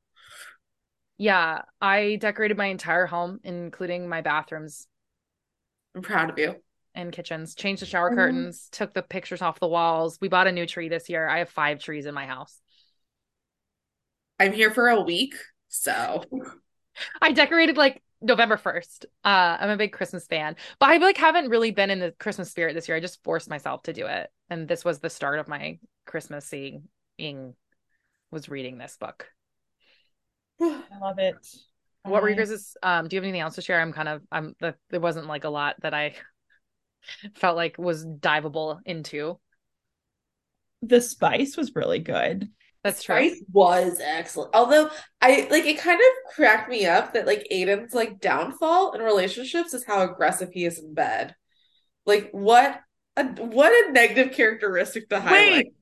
[1.17, 4.87] Yeah, I decorated my entire home, including my bathrooms
[5.95, 6.55] I'm proud of you.
[6.95, 8.15] And kitchens, changed the shower Mhm.
[8.15, 10.17] curtains, took the pictures off the walls.
[10.21, 11.27] We bought a new tree this year.
[11.27, 12.59] I have five trees in my house.
[14.39, 15.35] I'm here for a week,
[15.69, 16.23] so
[17.21, 19.05] I decorated like November 1st.
[19.23, 22.49] Uh, I'm a big Christmas fan, but I like haven't really been in the Christmas
[22.49, 22.97] spirit this year.
[22.97, 24.29] I just forced myself to do it.
[24.49, 27.55] And this was the start of my Christmas seeing
[28.31, 29.27] was reading this book.
[30.61, 31.35] I love it.
[32.03, 33.79] What were I- your guys' um do you have anything else to share?
[33.81, 36.15] I'm kind of I'm the, there wasn't like a lot that I
[37.35, 39.39] felt like was diveable into.
[40.81, 42.49] The spice was really good.
[42.83, 43.15] That's true.
[43.29, 44.53] Spice was excellent.
[44.53, 44.89] Although
[45.19, 49.73] I like it kind of cracked me up that like Aiden's like downfall in relationships
[49.73, 51.33] is how aggressive he is in bed.
[52.05, 52.79] Like what
[53.17, 55.51] a what a negative characteristic to highlight.
[55.65, 55.73] Wait,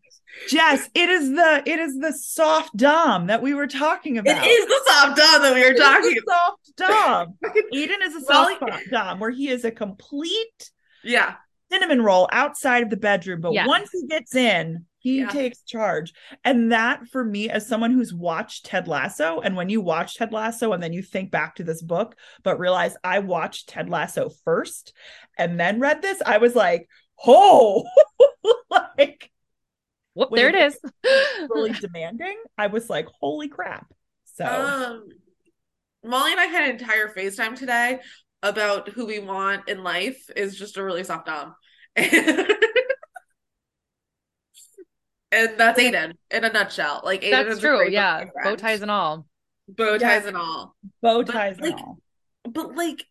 [0.47, 4.37] Jess, it is the it is the soft dom that we were talking about.
[4.37, 7.37] It is the soft dom that we were It is talking the soft dom.
[7.43, 7.55] about.
[7.73, 10.71] Eden is a Molly- soft dom where he is a complete
[11.03, 11.35] Yeah.
[11.71, 13.67] cinnamon roll outside of the bedroom, but Yes.
[13.67, 15.27] once he gets in, he Yeah.
[15.29, 16.13] takes charge.
[16.43, 20.31] And that for me, as someone who's watched Ted Lasso, and when you watch Ted
[20.31, 24.29] Lasso and then you think back to this book, but realize I watched Ted Lasso
[24.45, 24.93] first
[25.37, 26.87] and then read this, I was like,
[27.25, 27.85] oh,
[28.69, 29.31] like
[30.13, 30.79] Whoop, there it it is.
[31.49, 32.37] really demanding.
[32.57, 33.91] I was like, holy crap.
[34.35, 35.09] So Um
[36.05, 37.99] Molly and I had an entire FaceTime today
[38.43, 41.55] about who we want in life is just a really soft dom.
[41.95, 42.09] and
[45.31, 47.01] that's Aiden in a nutshell.
[47.03, 47.89] Like Aiden That's is true.
[47.89, 48.25] Yeah.
[48.43, 49.25] Bow ties and all.
[49.67, 49.97] bow Yeah.
[49.97, 50.75] ties and all.
[51.01, 51.99] bow but, ties like, all.
[52.43, 53.05] But like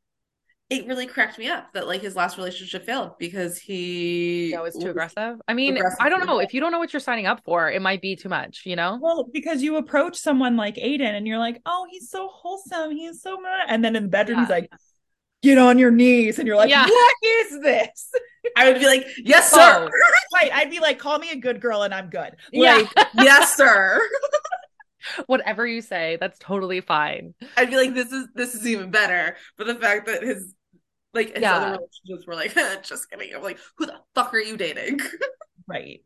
[0.68, 4.74] it really cracked me up that like his last relationship failed because he That was
[4.74, 5.38] too aggressive.
[5.46, 6.38] I mean, aggressive I don't know.
[6.38, 8.74] If you don't know what you're signing up for, it might be too much, you
[8.74, 8.98] know?
[9.00, 12.92] Well, because you approach someone like Aiden and you're like, oh, he's so wholesome.
[12.92, 14.70] He's so, blah," and then in the bedroom, he's like,
[15.42, 16.38] get on your knees.
[16.38, 16.86] And you're like, Yeah.
[16.86, 18.10] what is this?
[18.56, 19.90] I would be like, Yes, oh, sir.
[20.34, 20.52] right.
[20.52, 22.36] I'd be like, call me a good girl and I'm good.
[22.52, 22.84] Yeah.
[22.96, 24.00] Like, yes, sir.
[25.26, 27.34] Whatever you say, that's totally fine.
[27.56, 29.36] I'd be like, This is this is even better.
[29.58, 30.54] But the fact that his
[31.14, 31.56] like his Yeah.
[31.56, 33.34] other relationships were like, just kidding.
[33.34, 35.00] I'm like, who the fuck are you dating?
[35.66, 36.00] right.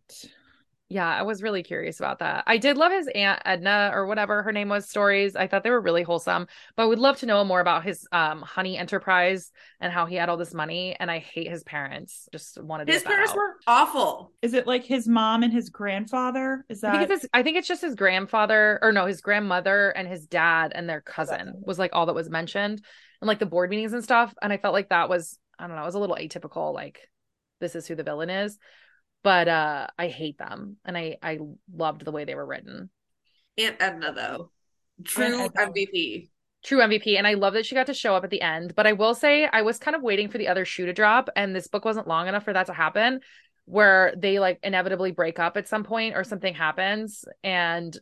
[0.88, 2.44] Yeah, I was really curious about that.
[2.46, 5.34] I did love his aunt Edna or whatever her name was stories.
[5.34, 6.46] I thought they were really wholesome.
[6.76, 10.14] But I would love to know more about his um honey enterprise and how he
[10.14, 10.94] had all this money.
[10.98, 12.28] And I hate his parents.
[12.30, 13.36] Just wanted to His get parents out.
[13.36, 14.32] were awful.
[14.42, 16.64] Is it like his mom and his grandfather?
[16.68, 19.20] Is I that think it's his, I think it's just his grandfather or no, his
[19.20, 22.84] grandmother and his dad and their cousin was like all that was mentioned
[23.20, 24.32] and like the board meetings and stuff.
[24.40, 26.72] And I felt like that was I don't know, it was a little atypical.
[26.72, 27.08] Like
[27.60, 28.56] this is who the villain is,
[29.26, 31.40] but uh I hate them and I I
[31.74, 32.90] loved the way they were written.
[33.58, 34.52] Aunt Edna though.
[35.04, 35.72] True Edna.
[35.72, 36.30] MVP.
[36.62, 38.76] True MVP, and I love that she got to show up at the end.
[38.76, 41.28] But I will say, I was kind of waiting for the other shoe to drop,
[41.34, 43.20] and this book wasn't long enough for that to happen.
[43.64, 47.96] Where they like inevitably break up at some point, or something happens, and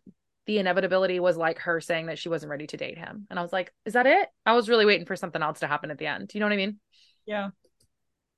[0.44, 3.26] the inevitability was like her saying that she wasn't ready to date him.
[3.30, 4.28] And I was like, is that it?
[4.44, 6.32] I was really waiting for something else to happen at the end.
[6.34, 6.80] You know what I mean?
[7.24, 7.48] yeah.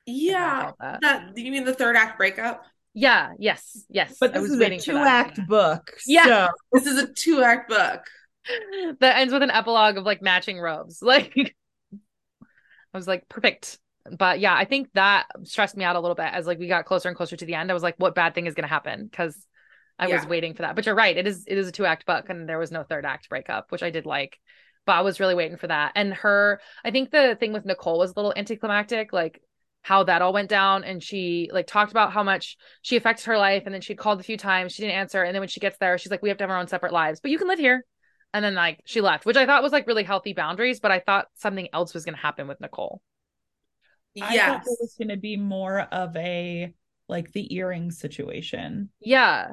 [0.06, 0.62] Yeah.
[0.62, 1.00] felt that.
[1.02, 2.64] That you mean the third act breakup?
[2.96, 3.32] Yeah.
[3.38, 3.84] Yes.
[3.90, 4.16] Yes.
[4.18, 5.92] But I this was is a two-act book.
[6.06, 6.24] Yeah.
[6.24, 8.00] So This is a two act book.
[9.00, 11.02] that ends with an epilogue of like matching robes.
[11.06, 11.34] Like
[11.92, 13.78] I was like, perfect.
[14.16, 16.86] But yeah, I think that stressed me out a little bit as like we got
[16.86, 17.70] closer and closer to the end.
[17.70, 19.06] I was like, what bad thing is gonna happen?
[19.10, 19.36] Because
[19.98, 20.74] I was waiting for that.
[20.74, 22.82] But you're right, it is it is a two act book and there was no
[22.82, 24.38] third act breakup, which I did like.
[24.86, 25.92] But I was really waiting for that.
[25.96, 29.42] And her I think the thing with Nicole was a little anticlimactic, like
[29.86, 30.82] how that all went down.
[30.82, 33.62] And she like talked about how much she affected her life.
[33.66, 34.72] And then she called a few times.
[34.72, 35.22] She didn't answer.
[35.22, 36.92] And then when she gets there she's like we have to have our own separate
[36.92, 37.84] lives but you can live here.
[38.34, 40.98] And then like she left which i thought was like really healthy boundaries but i
[40.98, 43.00] thought something else was going to happen with nicole.
[44.14, 46.74] Yeah it was going to be more of a
[47.08, 48.90] like the earring situation.
[49.00, 49.52] yeah.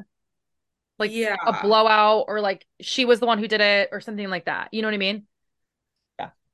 [1.00, 1.36] Like yeah.
[1.46, 4.70] a blowout or like she was the one who did it or something like that.
[4.72, 5.16] You know what i mean?
[5.16, 5.22] Yeah.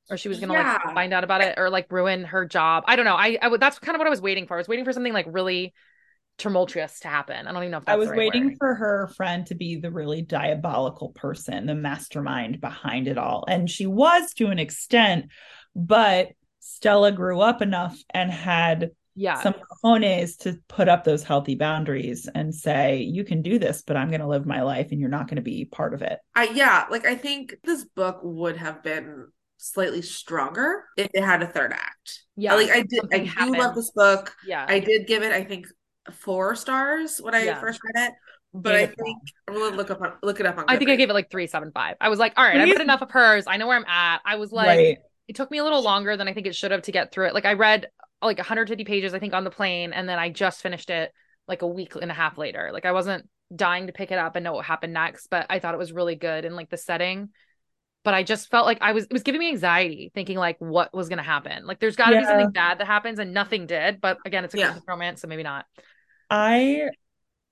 [0.10, 0.78] Or she was gonna Yeah.
[0.78, 3.58] like find out about it or like ruin her job i don't know i, I
[3.58, 5.74] that's kind of what i was waiting for i was waiting for something like really
[6.38, 8.58] tumultuous to happen i don't even know if that's I was the right waiting word.
[8.60, 13.46] for her friend to be the really diabolical person, the mastermind behind it all.
[13.48, 15.32] And she was to an extent,
[15.76, 16.30] but
[16.60, 19.42] Stella grew up enough and had Yeah.
[19.42, 23.98] some cojones to put up those healthy boundaries and say, you can do this, but
[23.98, 26.20] I'm going to live my life and you're not going to be part of it.
[26.36, 29.28] I yeah, like I think this book would have been
[29.60, 32.24] slightly stronger if it had a third act.
[32.36, 32.56] yeah.
[32.56, 33.58] like I did, I something do happened.
[33.58, 34.34] love this book.
[34.46, 34.66] yeah.
[34.68, 35.68] I did give it, I think,
[36.14, 37.60] four stars when I Yeah.
[37.60, 38.14] first read it.
[38.52, 40.66] But Gave I think I'm gonna look up on, look it up on.
[40.68, 41.98] I think I gave it like three seven five.
[42.02, 43.46] I was like, all right, I've put enough of hers.
[43.46, 44.22] I know where I'm at.
[44.26, 44.98] I was like, right.
[45.28, 47.28] it took me a little longer than I think it should have to get through
[47.28, 47.36] it.
[47.36, 47.90] Like I read
[48.24, 51.12] like 150 pages, I think, on the plane, and then I just finished it
[51.48, 52.72] like a week and a half later.
[52.74, 55.60] Like I wasn't dying to pick it up and know what happened next, but I
[55.60, 57.30] thought it was really good in like the setting.
[58.04, 60.94] But I just felt like I was it was giving me anxiety, thinking like what
[60.94, 61.66] was gonna happen.
[61.66, 64.00] Like there's gotta be something bad that happens and nothing did.
[64.00, 64.76] But again, it's a Yeah.
[64.88, 65.66] Romance, so maybe not.
[66.30, 66.90] I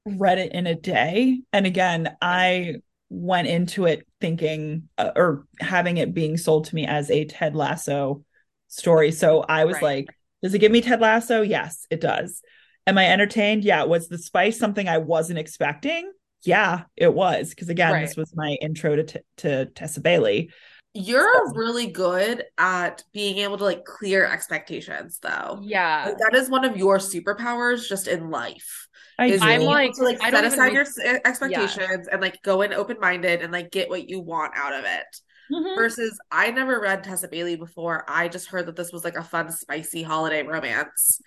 [0.05, 1.41] read it in a day.
[1.51, 2.75] And again, I
[3.09, 7.55] went into it thinking uh, or having it being sold to me as a Ted
[7.55, 8.23] Lasso
[8.67, 9.11] story.
[9.11, 9.83] So I was Right.
[9.83, 11.41] like, does it give me Ted Lasso?
[11.41, 12.41] Yes, it does.
[12.85, 13.63] Am I entertained?
[13.63, 13.83] Yeah.
[13.83, 16.11] Was the spice something I wasn't expecting?
[16.43, 17.49] Yeah, it was.
[17.49, 18.05] Because again, Right.
[18.07, 20.51] this was my intro to, T- to Tessa Bailey.
[20.93, 25.59] You're really good at being able to like clear expectations, though.
[25.61, 26.05] Yeah.
[26.07, 28.87] Like, that is one of your superpowers just in life.
[29.19, 29.47] I Is do.
[29.47, 32.97] I'm like- to like I set aside your s- expectations and like go in open
[32.99, 35.05] minded and like get what you want out of it.
[35.51, 35.75] Mhm.
[35.75, 38.03] Versus, I never read Tessa Bailey before.
[38.07, 41.21] I just heard that this was like a fun, spicy holiday romance.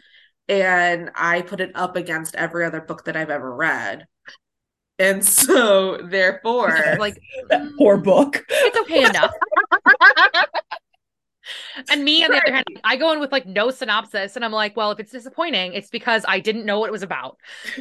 [0.49, 4.07] And I put it up against every other book that I've ever read.
[5.01, 8.45] And so, therefore, like that poor mm, book.
[8.51, 9.33] it's okay enough.
[11.89, 14.53] and me, on the other hand, I go in with like no synopsis, and I'm
[14.53, 17.39] like, well, if it's disappointing, it's because I didn't know what it was about.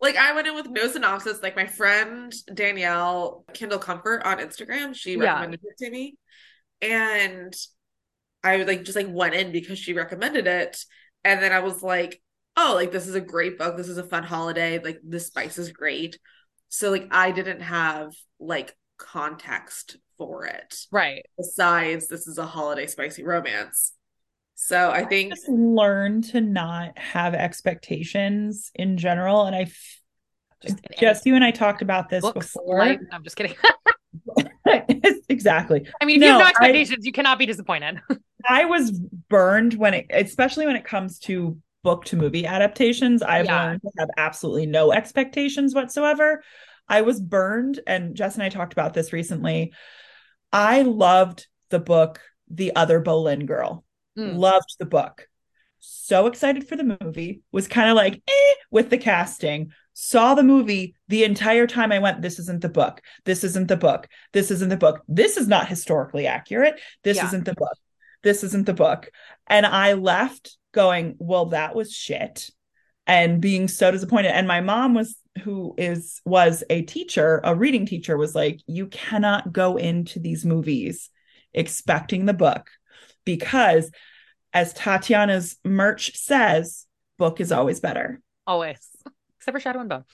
[0.00, 1.42] like I went in with no synopsis.
[1.42, 5.18] Like my friend Danielle Kindle Comfort on Instagram, she Yeah.
[5.22, 6.16] recommended it to me.
[6.82, 7.54] And
[8.42, 10.84] I like just like went in because she recommended it.
[11.24, 12.20] And then I was like,
[12.56, 13.76] oh, like this is a great book.
[13.76, 14.78] This is a fun holiday.
[14.82, 16.18] Like the spice is great.
[16.68, 21.24] So like I didn't have like context for it Right.
[21.36, 23.92] besides this is a holiday spicy romance.
[24.54, 29.46] So I think just learn to not have expectations in general.
[29.46, 30.00] And I, f-
[30.62, 32.78] Just in any Jess, you and I talked about this books, before.
[32.78, 33.56] life- no, I'm just kidding.
[35.28, 35.88] exactly.
[36.00, 38.00] I mean, if you No, have no I- expectations, you cannot be disappointed.
[38.48, 38.92] I was
[39.28, 43.22] burned when it, especially when it comes to book to movie adaptations.
[43.22, 43.64] I've Yeah.
[43.64, 46.42] learned to have absolutely no expectations whatsoever.
[46.88, 49.72] I was burned, and Jess and I talked about this recently.
[50.52, 52.20] I loved the book,
[52.50, 53.84] The Other Boleyn Girl.
[54.18, 54.36] Mm.
[54.36, 55.28] Loved the book.
[55.80, 57.42] So excited for the movie.
[57.52, 59.72] Was kind of like eh, with the casting.
[59.92, 63.00] Saw the movie the entire time I went, this isn't the book.
[63.24, 64.08] This isn't the book.
[64.32, 65.02] This isn't the book.
[65.08, 66.80] This is not historically accurate.
[67.04, 67.26] This Yeah.
[67.26, 67.76] isn't the book.
[68.22, 69.10] This isn't the book.
[69.46, 72.50] And I left going, well, that was shit.
[73.06, 74.32] And being so disappointed.
[74.32, 78.86] And my mom was who is was a teacher, a reading teacher, was like, you
[78.86, 81.10] cannot go into these movies
[81.52, 82.70] expecting the book
[83.24, 83.90] because
[84.52, 86.86] as Tatyana's merch says,
[87.18, 88.20] book is always better.
[88.46, 88.78] Always,
[89.38, 90.04] except for Shadow and Bone.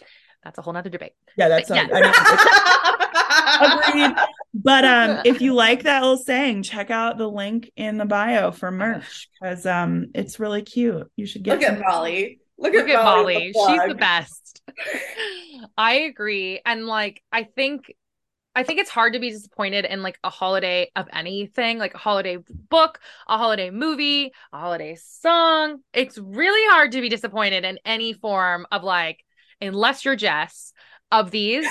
[0.42, 1.12] That's a whole nother debate.
[1.36, 4.26] Yeah, that's But not, I mean, agreed.
[4.62, 8.50] But um, if you like that little saying, check out the link in the bio
[8.50, 11.10] for merch because um, it's really cute.
[11.16, 12.40] You should get look at Molly.
[12.58, 13.52] Look, Look at Molly.
[13.54, 14.62] with the She's the best.
[15.78, 16.60] I agree.
[16.64, 17.94] And like I think
[18.54, 21.98] I think it's hard to be disappointed in like a holiday of anything, like a
[21.98, 22.38] holiday
[22.68, 22.98] book,
[23.28, 25.78] a holiday movie, a holiday song.
[25.94, 29.24] It's really hard to be disappointed in any form of like
[29.60, 30.72] unless you're Jess
[31.12, 31.66] of these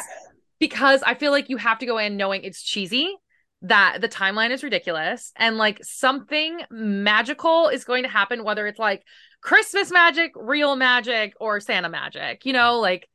[0.60, 3.16] because I feel like you have to go in knowing it's cheesy
[3.64, 8.80] that the timeline is ridiculous and like something magical is going to happen whether it's
[8.80, 9.04] like
[9.42, 12.46] Christmas magic, real magic, or Santa magic.
[12.46, 13.08] You know, like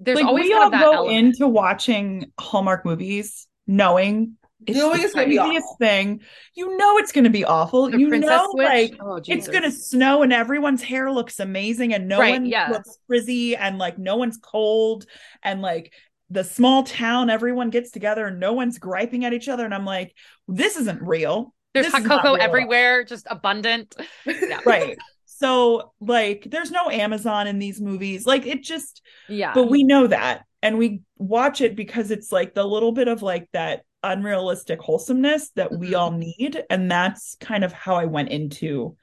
[0.00, 1.18] there's like always we all that go element.
[1.18, 5.76] into watching Hallmark movies knowing it's Knowing the it's gonna be craziest awful.
[5.80, 6.20] thing.
[6.54, 7.90] You know it's going to be awful.
[7.90, 8.64] The you know, switch.
[8.64, 12.46] like oh, it's going to snow and everyone's hair looks amazing and no Right, one
[12.46, 12.70] yeah.
[12.70, 15.06] looks frizzy and like no one's cold
[15.42, 15.92] and like
[16.30, 19.84] the small town everyone gets together and no one's griping at each other and I'm
[19.84, 20.14] like
[20.48, 21.54] this isn't real.
[21.74, 23.94] There's this hot cocoa everywhere, just abundant.
[24.26, 24.60] Yeah.
[24.66, 24.96] Right.
[25.26, 28.26] So like there's no Amazon in these movies.
[28.26, 29.52] Like it just Yeah.
[29.54, 33.22] but we know that and we watch it because it's like the little bit of
[33.22, 35.98] like that unrealistic wholesomeness that we Mhm.
[35.98, 38.96] all need and that's kind of how I went into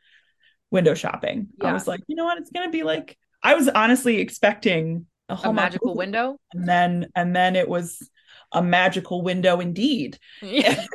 [0.71, 1.49] window shopping.
[1.61, 5.05] I was like, you know what, it's going to be like I was honestly expecting
[5.29, 5.97] a, a magical movie.
[5.97, 6.37] window.
[6.53, 8.09] and then and then it was
[8.51, 10.19] a magical window indeed.
[10.41, 10.85] Yeah.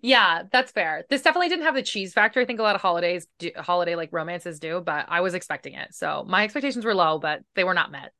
[0.00, 1.04] Yeah, that's fair.
[1.10, 2.40] This definitely didn't have the cheese factor.
[2.40, 5.74] I think a lot of holidays, do, holiday like romances do, but I was expecting
[5.74, 5.94] it.
[5.94, 8.12] So my expectations were low, but they were not met.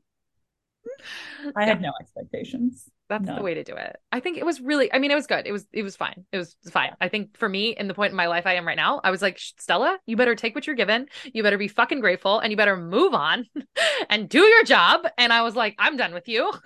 [1.56, 2.88] I had no expectations.
[3.08, 3.36] That's No.
[3.36, 3.96] the way to do it.
[4.10, 4.92] I think it was really.
[4.92, 5.46] I mean, it was good.
[5.46, 5.66] It was.
[5.72, 6.24] It was fine.
[6.32, 6.94] It was fine.
[7.00, 9.10] I think for me, in the point in my life I am right now, I
[9.10, 11.06] was like, Stella, you better take what you're given.
[11.32, 13.46] You better be fucking grateful, and you better move on
[14.10, 15.06] and do your job.
[15.18, 16.52] And I was like, I'm done with you.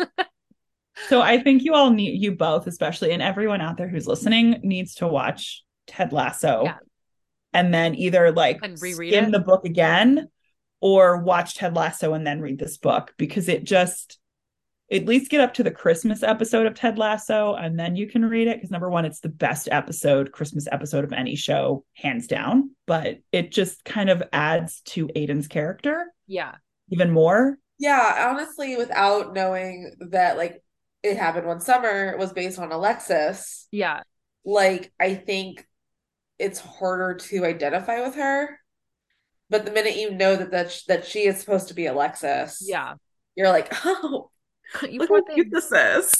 [1.09, 4.59] So I think you all need you both, especially and everyone out there who's listening,
[4.65, 6.63] needs to watch Ted Lasso.
[6.65, 6.79] Yeah.
[7.53, 9.31] And then either like And reread skim it.
[9.31, 10.29] the book again
[10.81, 14.19] or watch Ted Lasso and then read this book because it just
[14.91, 18.25] at least get up to the Christmas episode of Ted Lasso and then you can
[18.25, 22.27] read it because number one, it's the best episode, Christmas episode of any show, hands
[22.27, 22.71] down.
[22.87, 26.55] But it just kind of adds to Aiden's character yeah.
[26.91, 27.59] even more.
[27.79, 30.63] Yeah, honestly, without knowing that like
[31.03, 34.01] it happened one summer it was based on Alexis, Yeah.
[34.45, 35.67] like I think
[36.39, 38.59] it's harder to identify with her.
[39.51, 42.63] But the minute you know that that, sh- that she is supposed to be Alexis,
[42.67, 42.95] Yeah.
[43.35, 44.31] you're like, oh,
[44.83, 45.35] You look poor how thing.
[45.37, 46.13] cute this is.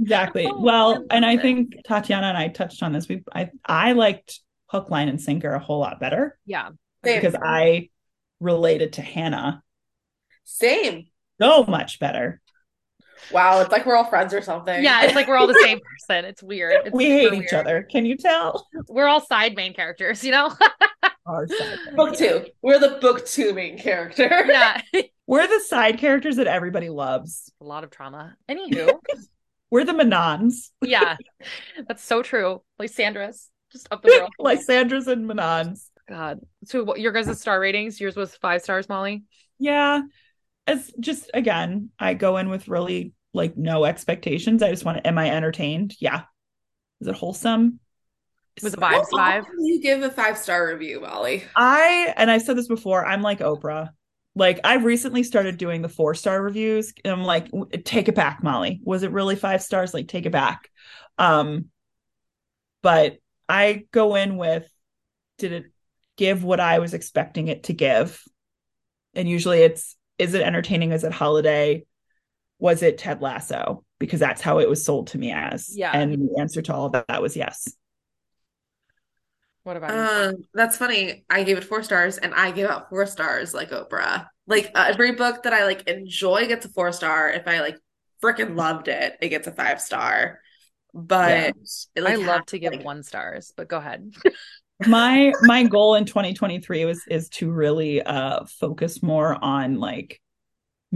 [0.00, 0.46] Exactly.
[0.50, 1.42] Oh, well, love and I it.
[1.42, 3.08] think Tatyana and I touched on this.
[3.08, 6.68] We I I liked Hook, Line, and Sinker a whole lot better Yeah.
[7.04, 7.20] Same.
[7.20, 7.88] because I
[8.40, 9.62] related to Hannah
[10.44, 11.06] Same.
[11.40, 12.40] so much better.
[13.32, 14.84] Wow, it's like we're all friends or something.
[14.84, 15.04] Yeah.
[15.04, 16.26] It's like we're all the same person.
[16.26, 16.74] It's weird.
[16.86, 17.66] It's we super hate each weird.
[17.66, 17.82] other.
[17.90, 18.66] Can you tell?
[18.88, 20.52] We're all side main characters, you know?
[21.26, 22.46] Our side book two.
[22.62, 24.28] We're the book two main character.
[24.48, 24.80] yeah.
[25.26, 27.52] We're the side characters that everybody loves.
[27.60, 28.36] A lot of trauma.
[28.48, 28.92] Anywho.
[29.70, 31.16] We're the Manons, yeah.
[31.88, 32.62] That's so true.
[32.78, 34.30] Lysandra's just up the world.
[34.38, 35.90] Lysandras and Manons.
[36.08, 36.38] God.
[36.64, 38.00] So what your guys' star ratings?
[38.00, 39.24] Yours was five stars, Molly.
[39.58, 40.02] Yeah.
[40.68, 44.62] As just again, I go in with really like no expectations.
[44.62, 45.96] I just want to, am I entertained?
[45.98, 46.22] Yeah.
[47.00, 47.80] Is it wholesome?
[48.62, 49.44] Was it How vibes five?
[49.44, 51.44] often you give a five star review, Molly?
[51.54, 53.90] I and I've said this before, I'm like Oprah.
[54.34, 56.92] Like I've recently started doing the four star reviews.
[57.04, 57.50] And I'm like,
[57.84, 58.80] take it back, Molly.
[58.84, 59.94] Was it really five stars?
[59.94, 60.70] Like, take it back.
[61.18, 61.66] Um,
[62.82, 64.68] but I go in with
[65.38, 65.64] did it
[66.16, 68.22] give what I was expecting it to give?
[69.14, 70.92] And usually it's is it entertaining?
[70.92, 71.84] Is it holiday?
[72.58, 73.84] Was it Ted Lasso?
[73.98, 75.74] Because that's how it was sold to me as.
[75.76, 75.90] Yeah.
[75.92, 77.68] And the answer to all of that was yes.
[79.66, 80.28] What about you?
[80.30, 81.24] Um, that's funny.
[81.28, 84.28] I gave it four stars, and I give out four stars like Oprah.
[84.46, 87.30] Like uh, every book that I like enjoy gets a four star.
[87.30, 87.76] If I like
[88.22, 90.38] freaking loved it, it gets a five star.
[90.94, 91.50] But Yeah.
[91.96, 94.14] it, like, I love has, to give like- one stars, but go ahead.
[94.86, 100.20] my my goal in 2023 was is to really uh focus more on like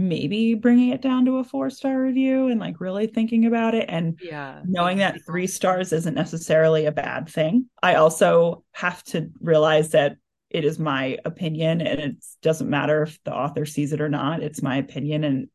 [0.07, 3.85] maybe bringing it down to a four star review and like really thinking about it
[3.89, 4.61] and Yeah.
[4.65, 10.17] knowing that three stars isn't necessarily a bad thing i also have to realize that
[10.49, 14.41] it is my opinion and it doesn't matter if the author sees it or not
[14.43, 15.47] it's my opinion and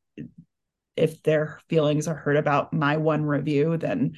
[0.96, 4.16] if their feelings are hurt about my one review then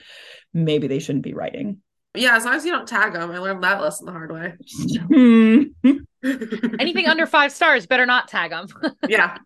[0.53, 1.79] maybe they shouldn't be writing
[2.15, 3.31] yeah, as long as you don't tag them.
[3.31, 4.55] I learned that lesson the hard way.
[6.81, 8.67] Anything under five stars, better not tag them.
[9.09, 9.39] yeah,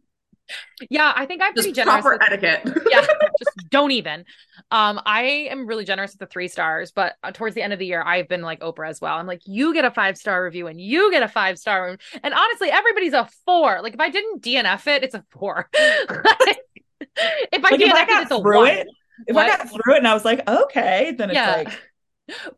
[0.90, 2.02] yeah, I think I'm pretty just generous.
[2.02, 2.62] proper etiquette.
[2.90, 3.06] yeah,
[3.38, 4.24] just don't even.
[4.70, 7.78] Um, I am really generous with the three stars, but uh, towards the end of
[7.78, 9.16] the year, I've been like Oprah as well.
[9.18, 12.34] I'm like, you get a five star review and you get a five star, and
[12.34, 13.80] honestly, everybody's a four.
[13.82, 15.68] Like if I didn't DNF it, it's a four.
[15.74, 18.68] if I like if DNF I it, got it's a through one.
[18.68, 18.86] it,
[19.26, 19.46] if What?
[19.50, 21.56] I got through it and I was like, okay, then it's Yeah.
[21.56, 21.68] like,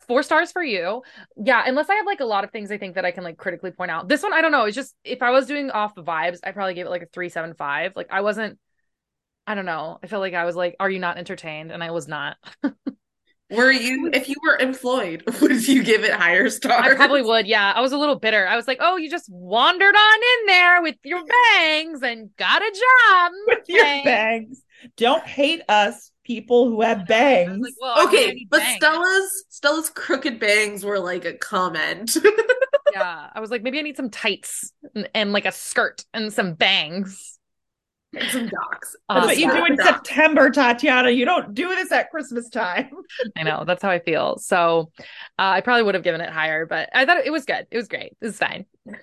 [0.06, 1.02] four stars for you.
[1.36, 3.36] Yeah unless i have like a lot of things i think that i can like
[3.36, 4.08] critically point out.
[4.08, 6.52] This one i don't know it's just if i was doing off the vibes i
[6.52, 8.58] probably gave it like a 375 like i wasn't
[9.46, 9.98] i don't know.
[10.02, 11.72] I felt like i was like are you not entertained?
[11.72, 12.36] And i was not.
[13.50, 16.86] Were you, if you were employed, would you give it higher stars?
[16.86, 17.72] i probably would yeah.
[17.74, 18.46] I was a little bitter.
[18.46, 22.62] I was like oh you just wandered on in there with your bangs and got
[22.62, 23.32] a job.
[23.46, 24.62] With your bangs.
[24.96, 27.60] Don't hate us, people who have bangs.
[27.60, 28.76] like, well, I mean, I Okay, but bangs.
[28.76, 32.16] Stella's Stella's crooked bangs were like a comment.
[32.92, 36.32] yeah i was like maybe i need some tights and, and like a skirt and
[36.32, 37.34] some bangs
[38.16, 38.96] and some docs.
[39.08, 39.58] Uh, That's what you yeah.
[39.58, 41.14] do in September, Tatyana.
[41.14, 42.88] You don't do this at Christmas time.
[43.36, 44.38] I know that's how I feel.
[44.38, 45.04] So uh,
[45.38, 47.66] I probably would have given it higher, but I thought it was good.
[47.70, 48.16] It was great.
[48.20, 48.64] It was fine.
[48.86, 48.96] It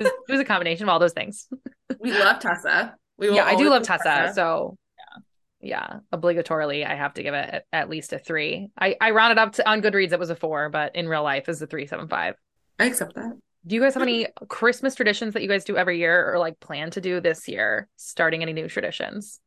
[0.00, 1.46] was, it was a combination of all those things.
[2.00, 2.96] We love Tessa.
[3.18, 4.02] We will yeah, I do love Tessa.
[4.02, 4.34] Tessa.
[4.34, 4.76] So
[5.60, 8.70] yeah, yeah, obligatorily I have to give it at, at least a three.
[8.78, 11.48] I I rounded up to on Goodreads it was a four, but in real life
[11.48, 12.34] is a three seven five.
[12.78, 13.36] I accept that.
[13.66, 16.60] Do you guys have any Christmas traditions that you guys do every year or like
[16.60, 17.88] plan to do this year?
[17.96, 19.40] Starting any new traditions?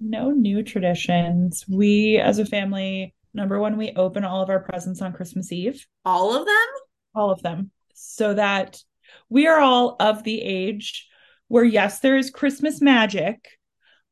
[0.00, 1.64] No new traditions.
[1.68, 5.86] We, as a family, Number one, we open all of our presents on Christmas Eve,
[6.04, 6.66] All of them?
[7.14, 8.82] all of them, so that
[9.28, 11.06] we are all of the age
[11.48, 13.57] where, yes, there is Christmas magic,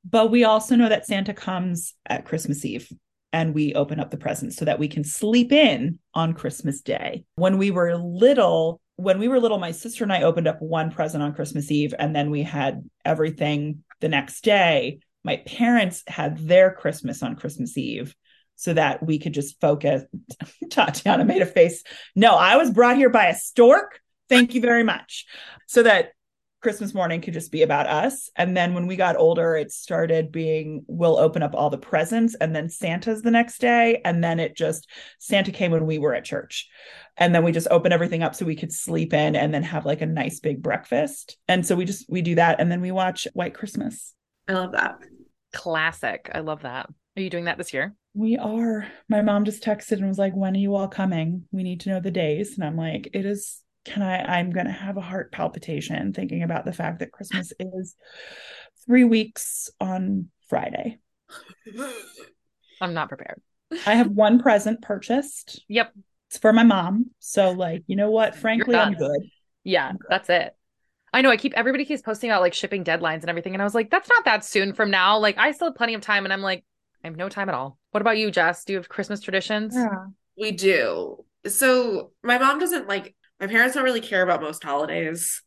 [0.08, 2.90] but we also know that Santa comes at Christmas Eve
[3.32, 7.24] and we open up the presents so that we can sleep in on Christmas Day.
[7.34, 10.90] When we were little, when we were little, my sister and I opened up one
[10.90, 15.00] present on Christmas Eve and then we had everything the next day.
[15.24, 18.14] My parents had their Christmas on Christmas Eve
[18.54, 20.04] so that we could just focus.
[20.66, 21.82] Tatyana made a face.
[22.14, 24.00] No, I was brought here by a stork.
[24.28, 25.26] Thank you very much.
[25.66, 26.12] So that
[26.66, 28.28] Christmas morning could just be about us.
[28.34, 32.34] And then when we got older, it started being we'll open up all the presents
[32.40, 34.00] and then Santa's the next day.
[34.04, 34.90] And then it just
[35.20, 36.68] Santa came when we were at church.
[37.16, 39.86] And then we just open everything up so we could sleep in and then have
[39.86, 41.38] like a nice big breakfast.
[41.46, 44.12] And so we just we do that and then we watch White Christmas.
[44.48, 44.96] I love that.
[45.52, 46.28] Classic.
[46.34, 46.88] I love that.
[47.16, 47.94] Are you doing that this year?
[48.12, 48.88] We are.
[49.08, 51.44] My mom just texted and was like, When are you all coming?
[51.52, 52.58] We need to know the days.
[52.58, 56.42] And I'm like, It is can I I'm going to have a heart palpitation thinking
[56.42, 57.94] about the fact that Christmas is
[58.86, 60.98] 3 weeks on Friday.
[62.80, 63.40] I'm not prepared.
[63.86, 65.64] I have one present purchased.
[65.68, 65.92] Yep.
[66.28, 67.10] It's for my mom.
[67.20, 68.34] So like, you know what?
[68.34, 69.22] Frankly, I'm good.
[69.64, 70.54] Yeah, that's it.
[71.12, 73.54] I know I keep everybody keeps posting about like shipping deadlines and everything.
[73.54, 75.18] And I was like, that's not that soon from now.
[75.18, 76.24] Like I still have plenty of time.
[76.24, 76.64] And I'm like,
[77.02, 77.78] I have no time at all.
[77.92, 78.64] What about you, Jess?
[78.64, 79.76] Do you have Christmas traditions?
[80.36, 81.24] We do.
[81.46, 85.42] So my mom doesn't like my parents don't really care about most holidays,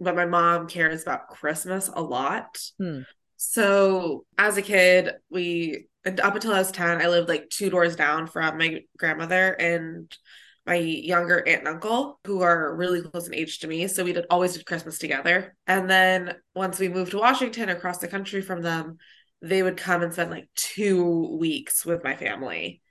[0.00, 2.58] but my mom cares about Christmas a lot.
[2.78, 3.00] Hmm.
[3.36, 7.68] So as a kid, we and up until I was 10, I lived like two
[7.68, 10.16] doors down from my grandmother and
[10.64, 13.86] my younger aunt and uncle, who are really close in age to me.
[13.86, 15.56] So we did always did Christmas together.
[15.66, 18.98] And then once we moved to Washington across the country from them,
[19.42, 22.82] they would come and spend like two weeks with my family.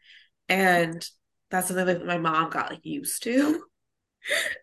[0.48, 1.06] And
[1.52, 3.64] that's something that my mom got like used to.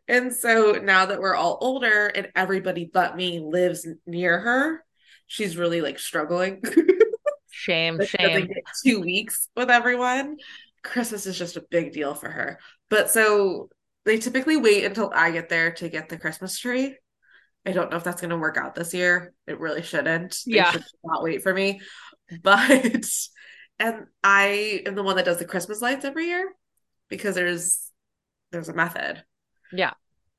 [0.08, 4.84] And so now that we're all older and everybody but me lives near her,
[5.26, 6.62] she's really like struggling.
[7.50, 8.46] Shame, Like, shame.
[8.46, 10.36] get two weeks with everyone.
[10.82, 12.58] Christmas is just a big deal for her.
[12.90, 13.68] But so
[14.04, 16.96] they typically wait until I get there to get the Christmas tree.
[17.64, 19.32] I don't know if that's going to work out this year.
[19.46, 20.36] It really shouldn't.
[20.46, 20.72] They Yeah.
[20.72, 21.80] should not wait for me.
[22.42, 23.04] But,
[23.78, 26.50] and I am the one that does the Christmas lights every year
[27.08, 27.88] because there's,
[28.50, 29.22] there's a method.
[29.72, 29.92] Yeah.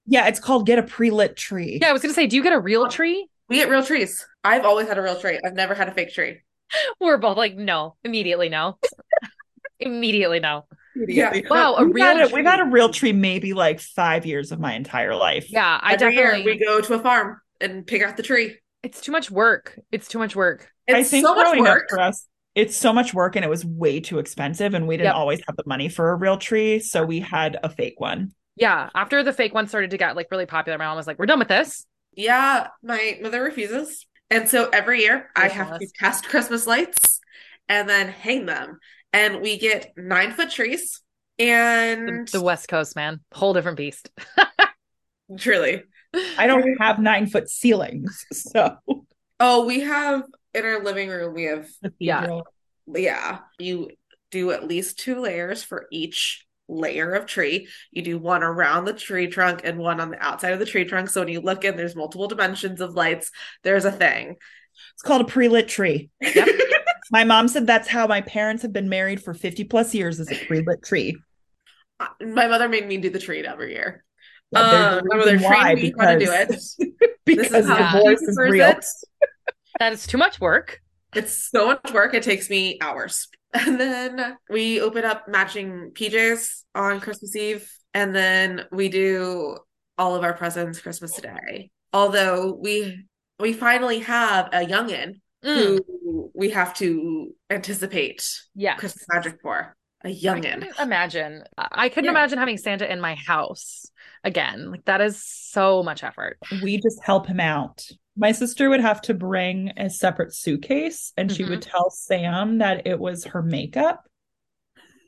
[0.05, 1.79] Yeah, it's called get a pre-lit tree.
[1.81, 3.27] Yeah, I was gonna say, do you get a real oh, tree?
[3.49, 4.25] We get real trees.
[4.43, 5.39] I've always had a real tree.
[5.45, 6.41] I've never had a fake tree.
[6.99, 8.77] We're both like, no, immediately no.
[9.79, 10.65] immediately no.
[10.95, 11.33] Yeah.
[11.49, 12.33] Wow, a we've real had a, tree.
[12.35, 15.47] we've had a real tree maybe like five years of my entire life.
[15.49, 18.57] Yeah, I Every definitely year we go to a farm and pick out the tree.
[18.83, 19.79] it's too much work.
[19.91, 20.69] It's too much work.
[20.87, 21.89] It's I think so much growing up work.
[21.89, 25.07] for us, it's so much work and it was way too expensive, and we didn't
[25.07, 25.15] Yep.
[25.15, 28.33] always have the money for a real tree, so we had a fake one.
[28.55, 28.89] Yeah.
[28.93, 31.25] After the fake one started to get like really popular, my mom was like, We're
[31.25, 31.85] done with this.
[32.15, 34.05] Yeah, my mother refuses.
[34.29, 35.91] And so every year I have to Ridiculous.
[35.99, 37.19] test Christmas lights
[37.67, 38.79] and then hang them.
[39.11, 41.01] And we get nine foot trees.
[41.39, 43.19] And the West Coast, man.
[43.33, 44.09] Whole different beast.
[45.37, 45.83] truly.
[46.37, 48.77] I don't have nine foot ceilings, so
[49.39, 50.23] Oh, we have
[50.53, 51.67] in our living room, we have,
[51.99, 52.41] Yeah.
[52.85, 53.89] Yeah, you
[54.29, 57.67] do at least two layers for each layer of tree.
[57.91, 60.85] You do one around the tree trunk and one on the outside of the tree
[60.85, 61.09] trunk.
[61.09, 63.31] So when you look in, there's multiple dimensions of lights.
[63.63, 64.35] There's a thing.
[64.93, 66.09] It's called a pre-lit tree.
[66.21, 66.47] Yep.
[67.11, 70.31] My mom said that's how my parents have been married for 50 plus years is
[70.31, 71.15] a pre-lit tree.
[71.99, 74.03] Uh, My mother made me do the tree every year.
[74.51, 76.47] Yeah, there's Uh, my mother why, trained me how to do it.
[76.47, 76.77] because-
[77.25, 78.67] This because is how divorce is real.
[78.69, 78.85] it.
[79.79, 80.81] that is too much work.
[81.15, 82.13] It's so much work.
[82.13, 83.27] It takes me hours.
[83.55, 87.71] And then we open up matching PJs on Christmas Eve.
[87.93, 89.57] And then we do
[89.95, 91.69] all of our presents Christmas Day.
[91.93, 93.05] Although we
[93.39, 98.75] we finally have a youngin Mm, who we have to anticipate yeah.
[98.75, 99.75] Christmas magic for.
[100.05, 100.53] A I youngin.
[100.61, 101.43] couldn't imagine.
[101.57, 102.11] I I couldn't Yeah.
[102.11, 103.85] imagine having Santa in my house
[104.23, 104.71] again.
[104.71, 106.37] Like that is so much effort.
[106.61, 107.85] we just help him out.
[108.15, 111.69] My sister would have to bring a separate suitcase and she would mm-hmm.
[111.71, 114.03] tell Sam that it was her makeup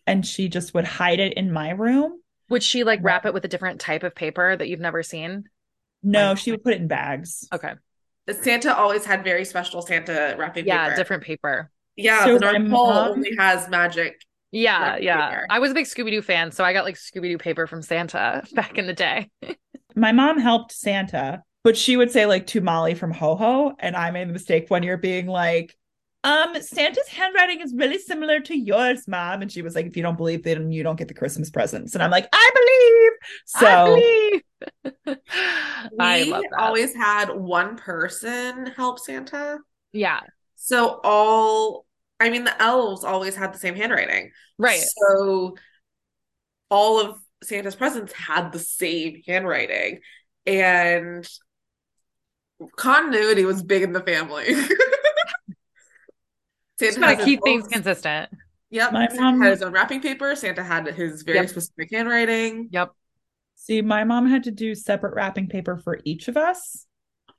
[0.08, 2.22] and she just would hide it in my room.
[2.50, 5.46] Would she like wrap it with a different type of paper that you've never seen?
[6.04, 7.48] No, Like- she would put it in bags.
[7.54, 7.74] Okay.
[8.42, 10.96] Santa always had very special Santa wrapping Yeah, paper.
[10.96, 11.72] different paper.
[11.96, 14.20] Yeah, So the my North Pole mom- only has magic.
[14.52, 15.30] Yeah, yeah.
[15.30, 15.48] paper.
[15.50, 17.82] I was a big Scooby Doo fan, so I got like Scooby Doo paper from
[17.82, 19.30] Santa back in the day.
[19.96, 23.74] My mom helped Santa, but she would say like to Molly from Ho Ho.
[23.80, 25.76] And I made the mistake one year being like,
[26.26, 29.44] um, Santa's handwriting is really similar to yours, mom.
[29.44, 31.94] And she was like, if you don't believe, then you don't get the Christmas presents.
[31.94, 33.12] And I'm like, I believe.
[33.46, 34.42] So I,
[35.06, 35.18] believe.
[36.00, 39.60] I we always had one person help Santa.
[39.94, 40.22] yeah,
[40.56, 41.86] So all,
[42.20, 44.32] I mean, the elves always had the same handwriting.
[44.58, 44.80] right.
[44.80, 45.56] So
[46.70, 50.00] all of Santa's presents had the same handwriting.
[50.46, 51.28] And
[52.78, 54.46] continuity was big in the family.
[56.80, 58.30] Just Santa gotta keep things own- consistent.
[58.72, 58.92] Yep.
[58.94, 60.36] My Santa mom- had his own wrapping paper.
[60.36, 61.50] Santa had his very Yep.
[61.50, 62.70] specific handwriting.
[62.72, 62.92] Yep.
[63.56, 66.86] See, my mom had to do separate wrapping paper for each of us.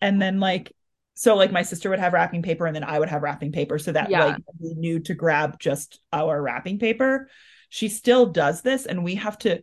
[0.00, 0.72] And then like
[1.18, 3.78] so like my sister would have wrapping paper and then I would have wrapping paper
[3.78, 4.24] so that Yeah.
[4.26, 7.28] like we knew to grab just our wrapping paper.
[7.70, 9.62] She still does this and we have to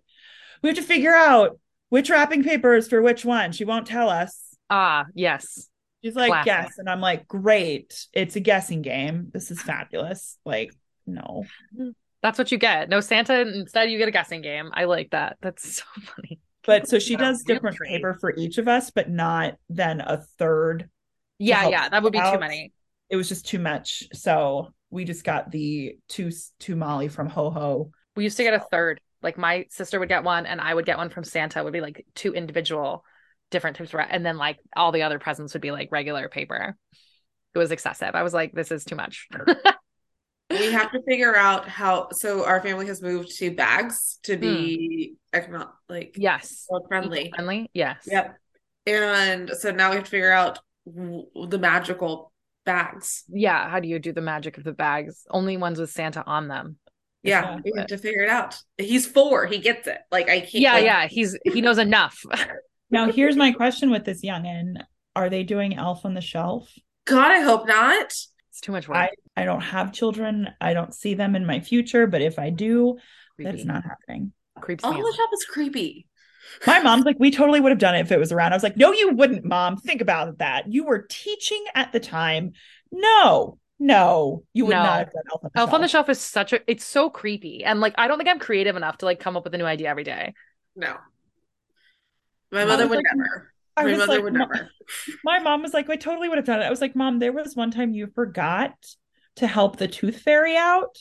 [0.61, 3.51] we have to figure out which wrapping paper is for which one.
[3.51, 4.55] She won't tell us.
[4.69, 5.69] Ah, yes.
[6.03, 6.45] She's like, Classic.
[6.45, 6.77] guess.
[6.79, 8.07] And I'm like, great.
[8.13, 9.29] It's a guessing game.
[9.31, 10.37] This is fabulous.
[10.43, 10.73] Like,
[11.05, 11.45] no.
[12.21, 12.89] That's what you get.
[12.89, 13.41] No Santa.
[13.41, 14.71] Instead, you get a guessing game.
[14.73, 15.37] I like that.
[15.41, 16.39] That's so funny.
[16.65, 20.89] But so she does different paper for each of us, but not then a third
[21.39, 21.89] Yeah, help yeah.
[21.89, 22.71] That would be too many.
[23.09, 24.03] it was just too much.
[24.13, 27.91] So we just got the two two Molly from Ho Ho.
[28.15, 29.01] We used to get a third.
[29.21, 31.59] Like my sister would get one, and I would get one from Santa.
[31.59, 33.03] It would be like two individual,
[33.51, 36.75] different types of, and then like all the other presents would be like regular paper.
[37.55, 38.15] It was excessive.
[38.15, 39.27] I was like, this is too much.
[40.49, 42.09] We have to figure out how.
[42.11, 45.37] So our family has moved to bags to be hmm.
[45.37, 46.67] economic, like yes.
[46.87, 47.31] friendly.
[47.33, 47.69] Friendly.
[47.73, 48.03] Yes.
[48.05, 48.37] Yep.
[48.85, 52.31] And so now we have to figure out w- the magical
[52.65, 53.23] bags.
[53.29, 53.69] Yeah.
[53.69, 55.23] How do you do the magic of the bags?
[55.29, 56.77] Only ones with Santa on them.
[57.23, 57.59] Yeah, Yeah.
[57.63, 58.57] we have to figure it out.
[58.77, 59.45] He's four.
[59.45, 59.99] He gets it.
[60.11, 60.53] Like I can't.
[60.55, 61.07] Yeah, like, yeah.
[61.07, 62.21] He's he knows enough.
[62.91, 64.75] Now here's my question with this youngin.
[65.15, 66.71] Are they doing Elf on the Shelf?
[67.05, 68.05] God, I hope not.
[68.05, 68.97] It's too much work.
[68.97, 70.49] I, I don't have children.
[70.61, 72.97] I don't see them in my future, but if I do,
[73.35, 73.51] Creepy.
[73.51, 74.31] that's not happening.
[74.61, 75.15] Creeps All me the out.
[75.15, 76.05] shop is creepy.
[76.67, 78.53] My mom's like, we totally would have done it if it was around.
[78.53, 79.77] I was like, no, you wouldn't, mom.
[79.77, 80.71] Think about that.
[80.71, 82.51] You were teaching at the time.
[82.91, 84.83] No, no, you would No.
[84.83, 85.73] not have done Elf on the Elf Shelf.
[85.73, 87.63] on the Shelf is such a it's so creepy.
[87.63, 89.65] And like I don't think I'm creative enough to like come up with a new
[89.65, 90.33] idea every day.
[90.75, 90.95] No.
[92.51, 93.49] My mother would like- never.
[93.75, 94.69] I My was mother like, would never.
[95.23, 96.65] my mom was like, I totally would have done it.
[96.65, 98.75] I was like, Mom, there was one time you forgot
[99.37, 100.95] to help the tooth fairy out.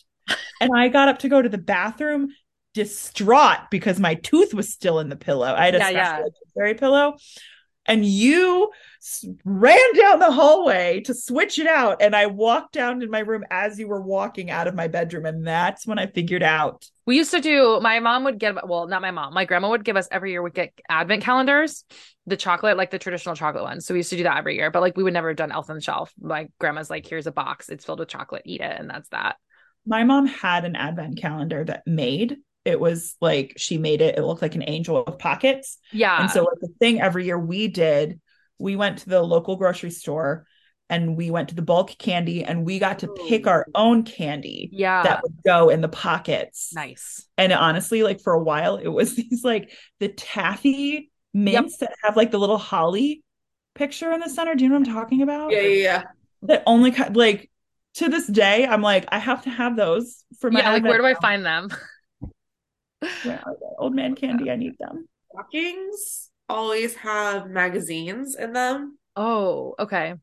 [0.60, 2.28] And I got up to go to the bathroom
[2.74, 5.52] distraught because my tooth was still in the pillow.
[5.54, 6.72] I had a Yeah, special yeah.
[6.74, 7.16] pillow.
[7.84, 8.70] And you
[9.44, 12.00] ran down the hallway to switch it out.
[12.00, 15.26] And I walked down in my room as you were walking out of my bedroom.
[15.26, 16.86] And that's when I figured out.
[17.06, 19.84] We used to do my mom would get, well, not my mom, my grandma would
[19.84, 21.84] give us every year would get advent calendars,
[22.24, 23.84] the chocolate, like the traditional chocolate ones.
[23.84, 25.50] So we used to do that every year, but like we would never have done
[25.50, 26.12] Elf on the Shelf.
[26.20, 29.36] My grandma's like, here's a box, it's filled with chocolate, eat it, and that's that.
[29.84, 32.36] My mom had an advent calendar that made.
[32.64, 35.78] It was like she made it, it looked like an angel with pockets.
[35.90, 36.20] Yeah.
[36.20, 38.20] And so, like the thing every year we did,
[38.58, 40.46] we went to the local grocery store
[40.88, 44.68] and we went to the bulk candy and we got to pick our own candy
[44.72, 45.02] yeah.
[45.02, 46.72] that would go in the pockets.
[46.74, 47.26] nice.
[47.38, 52.16] And honestly, like for a while, it was these like the taffy mints that have
[52.16, 53.24] like the little holly
[53.74, 54.54] picture in the center.
[54.54, 55.50] Do you know what I'm talking about?
[55.50, 56.02] Yeah, yeah, yeah.
[56.42, 57.50] That only like
[57.94, 60.98] to this day, I'm like, I have to have those for my Yeah, like where
[60.98, 61.70] do I find them?
[63.24, 63.66] Where are they?
[63.78, 64.50] Old man candy.
[64.50, 65.08] I need them.
[65.32, 68.98] Stockings always have magazines in them.
[69.16, 70.14] Oh, okay.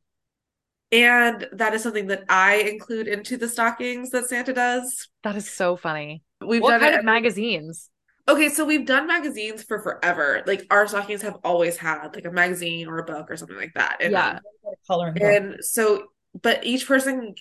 [0.92, 5.08] And that is something that I include into the stockings that Santa does.
[5.24, 6.24] That is so funny.
[6.42, 7.90] We've what done kind it of magazines?
[8.28, 10.44] Okay, so we've done magazines for forever.
[10.48, 13.74] Like our stockings have always had like a magazine or a book or something like
[13.76, 14.02] that.
[14.02, 14.34] in Yeah.
[14.34, 14.42] them.
[14.88, 15.24] Coloring book.
[15.24, 16.06] And so,
[16.40, 17.36] but each person,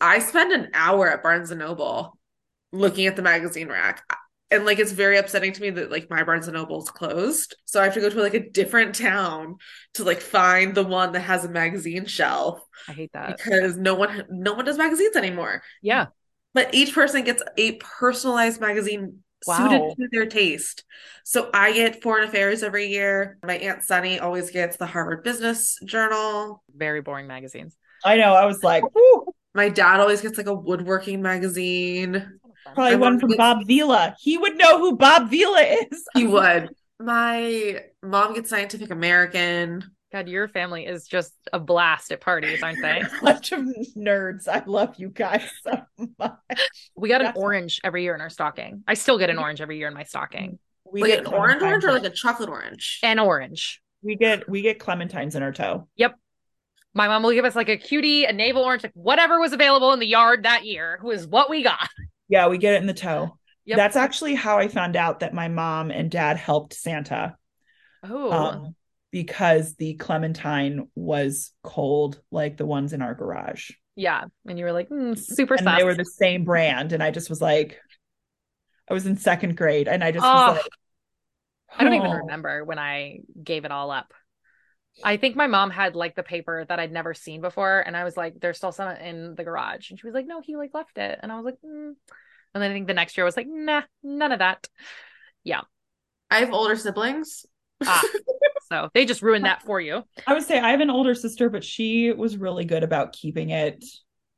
[0.00, 2.18] I spend an hour at Barnes and Noble
[2.72, 4.02] looking at the magazine rack.
[4.50, 7.56] And like it's very upsetting to me that like my Barnes and Noble's closed.
[7.64, 9.56] So I have to go to like a different town
[9.94, 13.36] to like find the one that has a magazine shelf I hate that.
[13.36, 15.62] because no one no one does magazines anymore.
[15.82, 16.06] Yeah.
[16.54, 19.68] But each person gets a personalized magazine Wow.
[19.68, 20.82] suited to their taste.
[21.24, 23.38] So I get Foreign Affairs every year.
[23.44, 26.64] My Aunt Sunny always gets the Harvard Business Journal.
[26.74, 27.76] Very boring magazines.
[28.04, 28.32] I know.
[28.32, 32.40] I was like, whew, My dad always gets like a woodworking magazine.
[32.74, 34.16] Probably I one from to- Bob Vila.
[34.20, 36.04] He would know who Bob Vila is.
[36.14, 36.70] He would.
[36.98, 39.84] My mom gets Scientific American.
[40.12, 43.02] God, your family is just a blast at parties, aren't they?
[43.22, 43.60] Bunch of
[43.96, 44.48] nerds.
[44.48, 45.82] I love you guys so
[46.18, 46.32] much.
[46.96, 48.82] We got an orange every year in our stocking.
[48.86, 50.58] I still get an orange every year in my stocking.
[50.90, 53.00] We like get an orange orange or like a chocolate orange.
[53.02, 53.82] And orange.
[54.02, 55.88] we get we get clementines in our toe.
[55.96, 56.14] Yep.
[56.94, 59.92] My mom will give us like a cutie, a navel orange, like whatever was available
[59.92, 61.88] in the yard that year was what we got.
[62.28, 63.38] Yeah, we get it in the toe.
[63.66, 63.76] Yep.
[63.76, 67.36] That's actually how I found out that my mom and dad helped Santa.
[68.02, 68.74] Oh, Um,
[69.10, 73.70] because the clementine was cold like the ones in our garage.
[73.94, 74.24] yeah.
[74.46, 76.92] And you were like, mm, super and they were the same brand.
[76.92, 77.80] And I just was like,
[78.88, 80.66] I was in second grade and I just Oh, was like,
[81.78, 84.12] I don't even "Oh." remember when I gave it all up.
[85.04, 88.04] I think my mom had like the paper that I'd never seen before, and I
[88.04, 90.72] was like, "There's still some in the garage," and she was like, "No, he like
[90.74, 91.94] left it," and I was like, mm.
[92.54, 94.68] and then I think the next year I was like, "Nah, none of that."
[95.44, 95.62] Yeah,
[96.30, 97.46] I have older siblings.
[97.84, 98.02] Ah.
[98.68, 100.02] So they just ruined that for you.
[100.26, 103.50] I would say I have an older sister, but she was really good about keeping
[103.50, 103.84] it,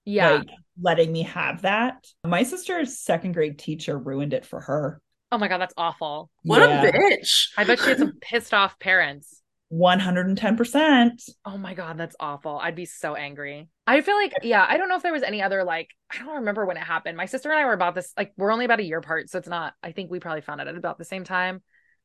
[0.05, 0.31] Yeah.
[0.33, 0.49] like
[0.79, 2.07] letting me have that.
[2.23, 5.01] My sister's second grade teacher ruined it for her.
[5.33, 6.31] oh my god, that's awful.
[6.43, 7.49] What Yeah, a bitch.
[7.57, 9.38] I bet she had some pissed off parents.
[9.73, 11.31] 110%.
[11.45, 12.59] Oh my god, that's awful.
[12.59, 13.69] I'd be so angry.
[13.87, 16.37] I feel like, yeah, I don't know if there was any other like I don't
[16.37, 17.17] remember when it happened.
[17.17, 19.39] My sister and I were about this like we're only about a year apart, so
[19.39, 21.63] it's not I think we probably found out at about the same time.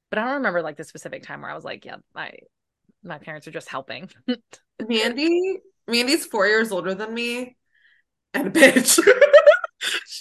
[0.09, 2.31] But I don't remember like the specific time where I was like, yeah, my
[3.03, 4.09] my parents are just helping.
[4.87, 7.55] Mandy, Mandy's four years older than me,
[8.33, 8.99] and a bitch.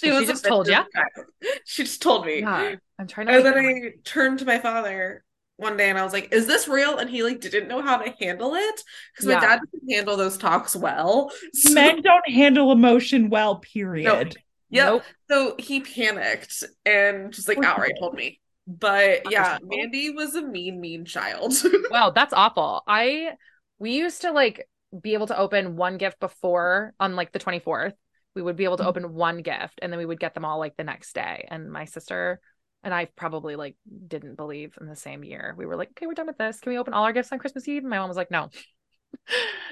[0.03, 0.81] She a just told ya?
[0.81, 1.61] as a child.
[1.65, 2.41] She just told me.
[2.41, 2.75] yeah.
[2.99, 5.23] I'm trying to And then I turned to my father
[5.57, 7.97] one day and I was like, "Is this real?" And he like didn't know how
[7.97, 9.35] to handle it because Yeah.
[9.35, 11.31] my dad doesn't handle those talks well.
[11.53, 14.35] So, Men don't handle emotion well, period.
[14.69, 14.85] Yep.
[14.85, 15.03] Nope.
[15.29, 18.39] So he panicked and just like outright told me.
[18.65, 21.53] But yeah, Mandy was a mean, mean child.
[21.89, 22.81] Wow, that's awful.
[22.87, 23.33] I
[23.79, 24.67] we used to like
[24.99, 27.93] be able to open one gift before on like the 24th.
[28.35, 28.87] We would be able to Mhm.
[28.87, 31.47] open one gift and then we would get them all like the next day.
[31.51, 32.39] And my sister
[32.83, 33.75] and I probably like
[34.07, 35.55] didn't believe in the same year.
[35.57, 36.59] We were like, okay, we're done with this.
[36.59, 37.83] Can we open all our gifts on Christmas Eve?
[37.83, 38.49] And my mom was like, no.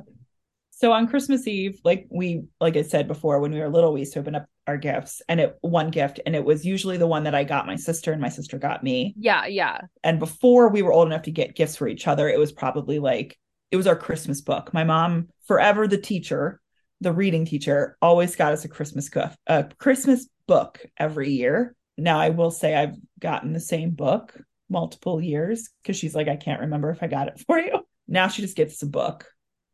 [0.79, 3.99] So on Christmas Eve, like we, like I said before, when we were little, we
[3.99, 7.05] used to open up our gifts and it one gift, and it was usually the
[7.05, 9.13] one that I got my sister and my sister got me.
[9.19, 9.81] yeah, yeah.
[10.05, 12.97] And before we were old enough to get gifts for each other, it was probably
[12.97, 13.37] like
[13.71, 14.73] it was our Christmas book.
[14.73, 16.61] My mom, forever the teacher,
[17.01, 21.75] the reading teacher, always got us a Christmas gift, a Christmas book every year.
[21.99, 24.35] Now I will say I've gotten the same book
[24.69, 27.79] multiple years because she's like, I can't remember if I got it for you.
[28.07, 29.25] Now she just gets the book,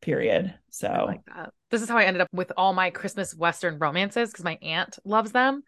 [0.02, 0.54] period.
[0.70, 1.52] So I like that.
[1.72, 4.98] This is how I ended up with all my Christmas Western romances because my aunt
[5.04, 5.64] loves them.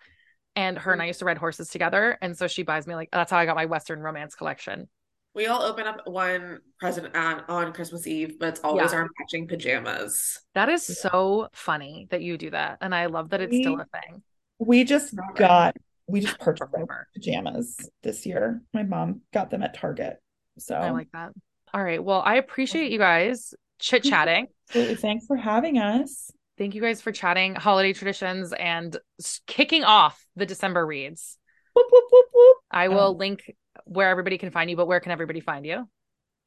[0.56, 2.18] And her and I used to ride horses together.
[2.22, 4.88] And so she buys me like that's how I got my Western romance collection.
[5.36, 8.98] we all open up one present on, on Christmas Eve, but it's always Yeah.
[9.00, 10.40] our matching pajamas.
[10.56, 12.80] That is so funny that you do that.
[12.82, 14.24] And I love that it's still a thing.
[14.58, 15.76] we just got
[16.08, 18.62] we just purchased our pajamas this year.
[18.74, 20.18] My mom got them at Target.
[20.58, 21.32] So I like that.
[21.74, 22.04] All right.
[22.04, 24.48] Well, I appreciate you guys chit chatting.
[24.70, 26.32] absolutely thanks for having us.
[26.58, 28.98] Thank you guys for chatting holiday traditions and
[29.46, 31.38] kicking off the December reads.
[31.76, 32.58] Whoop, whoop, whoop, whoop.
[32.72, 33.54] I will Um, link
[33.86, 35.88] where everybody can find you, but where can everybody find you?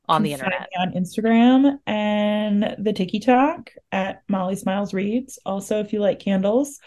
[0.08, 0.68] On the internet.
[0.76, 5.38] on Instagram and the TikTok at Molly Smiles Reads.
[5.46, 6.80] Also, if you like candles,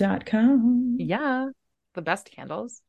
[0.00, 0.96] smilesandlight.com.
[0.98, 1.48] Yeah.
[1.94, 2.82] The best candles.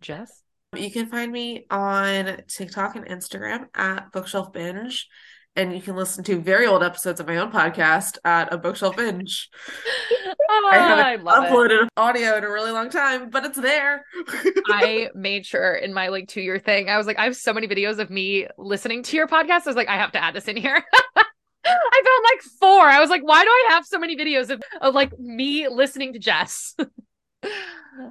[0.00, 0.42] Jess.
[0.76, 5.08] You can find me on TikTok and Instagram at Bookshelf Binge.
[5.56, 8.96] And you can listen to very old episodes of my own podcast at a bookshelf
[8.96, 9.48] binge.
[10.48, 11.50] Oh, I I, haven't ah, love it.
[11.50, 14.04] uploaded audio in a really long time, but it's there.
[14.68, 17.52] I made sure in my like two year thing, I was like, I have so
[17.52, 19.62] many videos of me listening to your podcast.
[19.66, 20.84] I was like, I have to add this in here.
[21.66, 22.82] I found like four.
[22.82, 26.12] I was like, why do I have so many videos of, of like me listening
[26.14, 26.74] to Jess?
[26.78, 26.86] uh,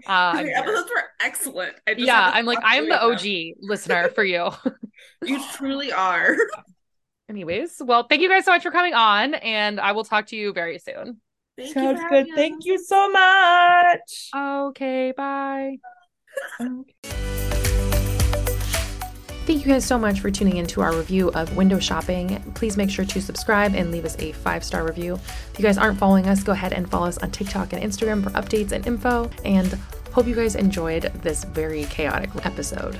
[0.08, 0.58] I'm the here.
[0.58, 1.76] episodes were excellent.
[1.88, 3.54] I just yeah, I'm like, I'm the OG them.
[3.62, 4.50] listener for you.
[5.24, 6.36] You truly are.
[7.30, 10.36] Anyways, well, thank you guys so much for coming on, and I will talk to
[10.36, 11.22] you very soon.
[11.58, 12.28] Thank you Sounds good.
[12.36, 14.30] Thank you so much.
[14.36, 15.78] Okay, bye.
[16.62, 17.29] Okay.
[19.50, 22.40] Thank you guys so much for tuning into our review of window shopping.
[22.54, 25.16] Please make sure to subscribe and leave us a five star review.
[25.16, 28.24] If you guys aren't following us, go ahead and follow us on TikTok and Instagram
[28.24, 29.28] for updates and info.
[29.44, 29.74] And
[30.12, 33.00] hope you guys enjoyed this very chaotic episode.